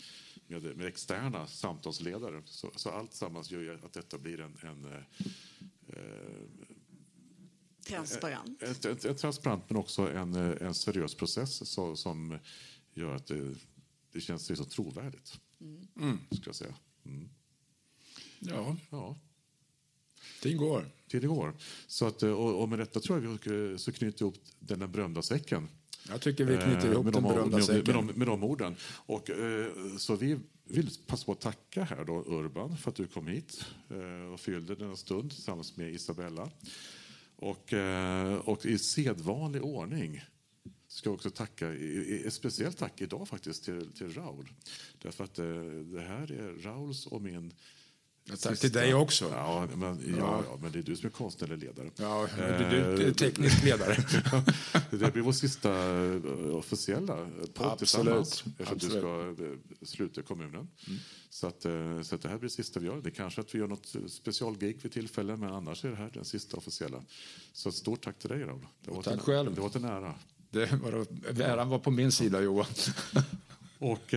med, 0.46 0.76
med 0.76 0.87
externa 0.87 1.46
samtalsledare. 1.46 2.42
Så, 2.44 2.70
så 2.76 2.90
allt 2.90 3.11
tillsammans 3.11 3.50
gör 3.50 3.61
ju 3.61 3.74
att 3.85 3.92
detta 3.92 4.18
blir 4.18 4.40
en, 4.40 4.57
en 4.62 4.85
eh, 4.85 5.02
transparent. 7.87 8.62
Ett, 8.62 8.85
ett, 8.85 9.04
ett, 9.04 9.18
transparent 9.18 9.70
men 9.70 9.76
också 9.76 10.11
en, 10.11 10.35
en 10.35 10.74
seriös 10.74 11.14
process 11.14 11.68
så, 11.68 11.96
som 11.96 12.38
gör 12.94 13.14
att 13.14 13.26
det, 13.26 13.54
det 14.18 14.22
känns 14.22 14.59
så 14.59 14.64
trovärdigt. 14.64 15.40
Mm. 15.96 16.18
Ska 16.31 16.42
jag 16.46 16.54
säga. 16.54 16.74
Mm. 17.07 17.28
Ja. 18.38 18.76
ja. 18.90 19.16
Det 20.42 20.52
går. 20.52 20.90
Det 21.07 21.18
går. 21.18 21.57
Så 21.87 22.07
att, 22.07 22.22
och, 22.22 22.62
och 22.62 22.68
med 22.68 22.78
detta 22.78 23.00
tror 23.00 23.24
jag 23.24 23.38
vi 23.44 23.78
så 23.78 23.92
knyter 23.92 24.22
ihop 24.22 24.35
den 24.59 24.78
där 24.78 24.87
berömda 24.87 25.22
säcken. 25.22 25.68
Jag 26.09 26.20
tycker 26.20 26.44
vi 26.44 26.57
knyter 26.57 26.92
ihop 26.92 27.04
med 27.04 27.12
den 27.14 27.22
de, 27.22 27.35
berömda 27.35 27.57
med, 27.57 27.66
säcken. 27.66 27.96
Med, 27.96 28.04
med, 28.04 28.14
de, 28.14 28.18
med 28.18 28.28
de 28.28 28.44
orden. 28.44 28.76
Och, 28.83 29.31
så 29.98 30.16
vi 30.16 30.38
vill 30.64 30.90
passa 31.07 31.24
på 31.24 31.33
att 31.33 31.40
tacka 31.40 31.85
här 31.85 32.04
då 32.04 32.24
Urban 32.26 32.76
för 32.76 32.90
att 32.90 32.96
du 32.96 33.07
kom 33.07 33.26
hit 33.26 33.64
och 34.33 34.40
fyllde 34.40 34.74
denna 34.74 34.96
stund 34.96 35.31
tillsammans 35.31 35.76
med 35.76 35.92
Isabella. 35.92 36.50
Och, 37.37 37.74
och 38.44 38.66
i 38.66 38.78
sedvanlig 38.78 39.64
ordning 39.64 40.22
ska 40.98 41.11
också 41.11 41.30
tacka, 41.30 41.74
ett 42.26 42.34
speciellt 42.34 42.78
tack 42.78 43.00
idag 43.00 43.28
faktiskt 43.28 43.64
till, 43.64 43.92
till 43.92 44.14
Raul. 44.14 44.48
Därför 45.02 45.24
att 45.24 45.34
det 45.92 46.00
här 46.00 46.32
är 46.32 46.62
Rauls 46.62 47.06
och 47.06 47.22
min 47.22 47.52
Tack 48.28 48.38
Sista. 48.38 48.54
till 48.54 48.72
dig 48.72 48.94
också. 48.94 49.28
Ja 49.32 49.68
men, 49.74 50.16
ja, 50.18 50.42
ja, 50.46 50.58
men 50.62 50.72
det 50.72 50.78
är 50.78 50.82
du 50.82 50.96
som 50.96 51.06
är 51.06 51.11
konstnärlig 51.11 51.58
ledare. 51.58 51.90
Ja, 51.96 52.28
du, 52.37 52.96
du 52.96 53.06
är 53.06 53.12
teknisk 53.12 53.64
ledare. 53.64 53.96
det 54.90 55.12
blir 55.12 55.22
vår 55.22 55.32
sista 55.32 55.70
officiella 56.52 57.30
podd 57.54 57.78
tillsammans. 57.78 58.44
Eftersom 58.58 58.78
du 58.78 58.98
ska 58.98 59.34
sluta 59.87 60.22
kommunen. 60.22 60.54
Mm. 60.54 60.98
Så, 61.30 61.46
att, 61.46 61.62
så 62.02 62.14
att 62.14 62.22
det 62.22 62.28
här 62.28 62.38
blir 62.38 62.48
det 62.48 62.54
sista 62.54 62.80
vi 62.80 62.87
gör. 62.87 63.00
Det 63.00 63.11
kanske 63.11 63.40
att 63.40 63.54
vi 63.54 63.58
gör 63.58 63.68
något 63.68 63.96
specialgig 64.08 64.78
vid 64.82 64.92
tillfälle, 64.92 65.37
men 65.37 65.52
annars 65.52 65.84
är 65.84 65.90
det 65.90 65.96
här 65.96 66.11
den 66.14 66.24
sista 66.24 66.56
officiella. 66.56 67.04
Så 67.52 67.68
ett 67.68 67.74
stort 67.74 68.04
tack 68.04 68.18
till 68.18 68.28
dig, 68.28 68.44
Raul. 68.44 68.66
Det 68.84 68.90
var 68.90 69.02
tack 69.02 69.14
en, 69.14 69.20
själv. 69.20 69.54
Det 69.54 69.61
var 69.61 69.76
en 69.76 69.84
ära. 69.84 70.14
Det 70.50 70.72
var, 70.72 71.06
äran 71.40 71.68
var 71.68 71.78
på 71.78 71.90
min 71.90 72.12
sida, 72.12 72.40
Johan. 72.40 72.66
och, 73.78 74.14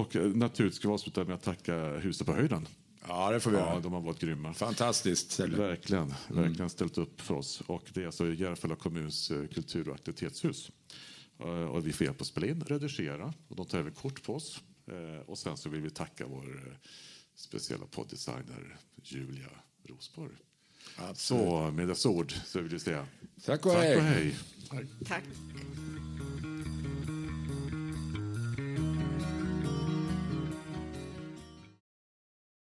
och 0.00 0.14
naturligtvis 0.36 0.74
ska 0.74 0.88
vi 0.88 0.94
avsluta 0.94 1.24
med 1.24 1.34
att 1.34 1.42
tacka 1.42 1.98
Huset 1.98 2.26
på 2.26 2.32
höjden. 2.32 2.68
Ja, 3.08 3.30
det 3.30 3.40
får 3.40 3.50
vi 3.50 3.56
ja, 3.56 3.80
De 3.82 3.92
har 3.92 4.00
varit 4.00 4.18
grymma. 4.18 4.54
Fantastiskt 4.54 5.30
ställe. 5.30 5.56
Verkligen, 5.56 6.14
mm. 6.30 6.42
verkligen 6.42 6.70
ställt 6.70 6.98
upp 6.98 7.20
för 7.20 7.34
oss. 7.34 7.62
Och 7.66 7.84
det 7.94 8.02
är 8.02 8.06
alltså 8.06 8.32
Järfälla 8.32 8.76
kommuns 8.76 9.32
kultur 9.54 9.88
och 9.88 9.94
aktivitetshus. 9.94 10.70
Och 11.70 11.86
vi 11.86 11.92
får 11.92 12.04
hjälp 12.04 12.20
att 12.20 12.26
spela 12.26 12.46
in, 12.46 12.64
redigera 12.64 13.34
och 13.48 13.56
de 13.56 13.66
tar 13.66 13.78
även 13.78 13.92
kort 13.92 14.22
på 14.22 14.34
oss. 14.34 14.62
Och 15.26 15.38
sen 15.38 15.56
så 15.56 15.68
vill 15.68 15.80
vi 15.80 15.90
tacka 15.90 16.26
vår 16.26 16.78
speciella 17.34 17.86
podddesigner 17.86 18.76
Julia 19.02 19.50
Rosborg. 19.88 20.34
Så 21.14 21.70
med 21.70 21.88
dessa 21.88 22.08
ord 22.08 22.32
så 22.46 22.60
vill 22.60 22.72
jag 22.72 22.80
säga 22.80 23.06
tack 23.46 23.66
och 23.66 23.72
hej. 23.72 23.94
Tack. 23.94 23.98
Och 23.98 24.76
hej. 24.76 24.86
tack. 25.08 25.24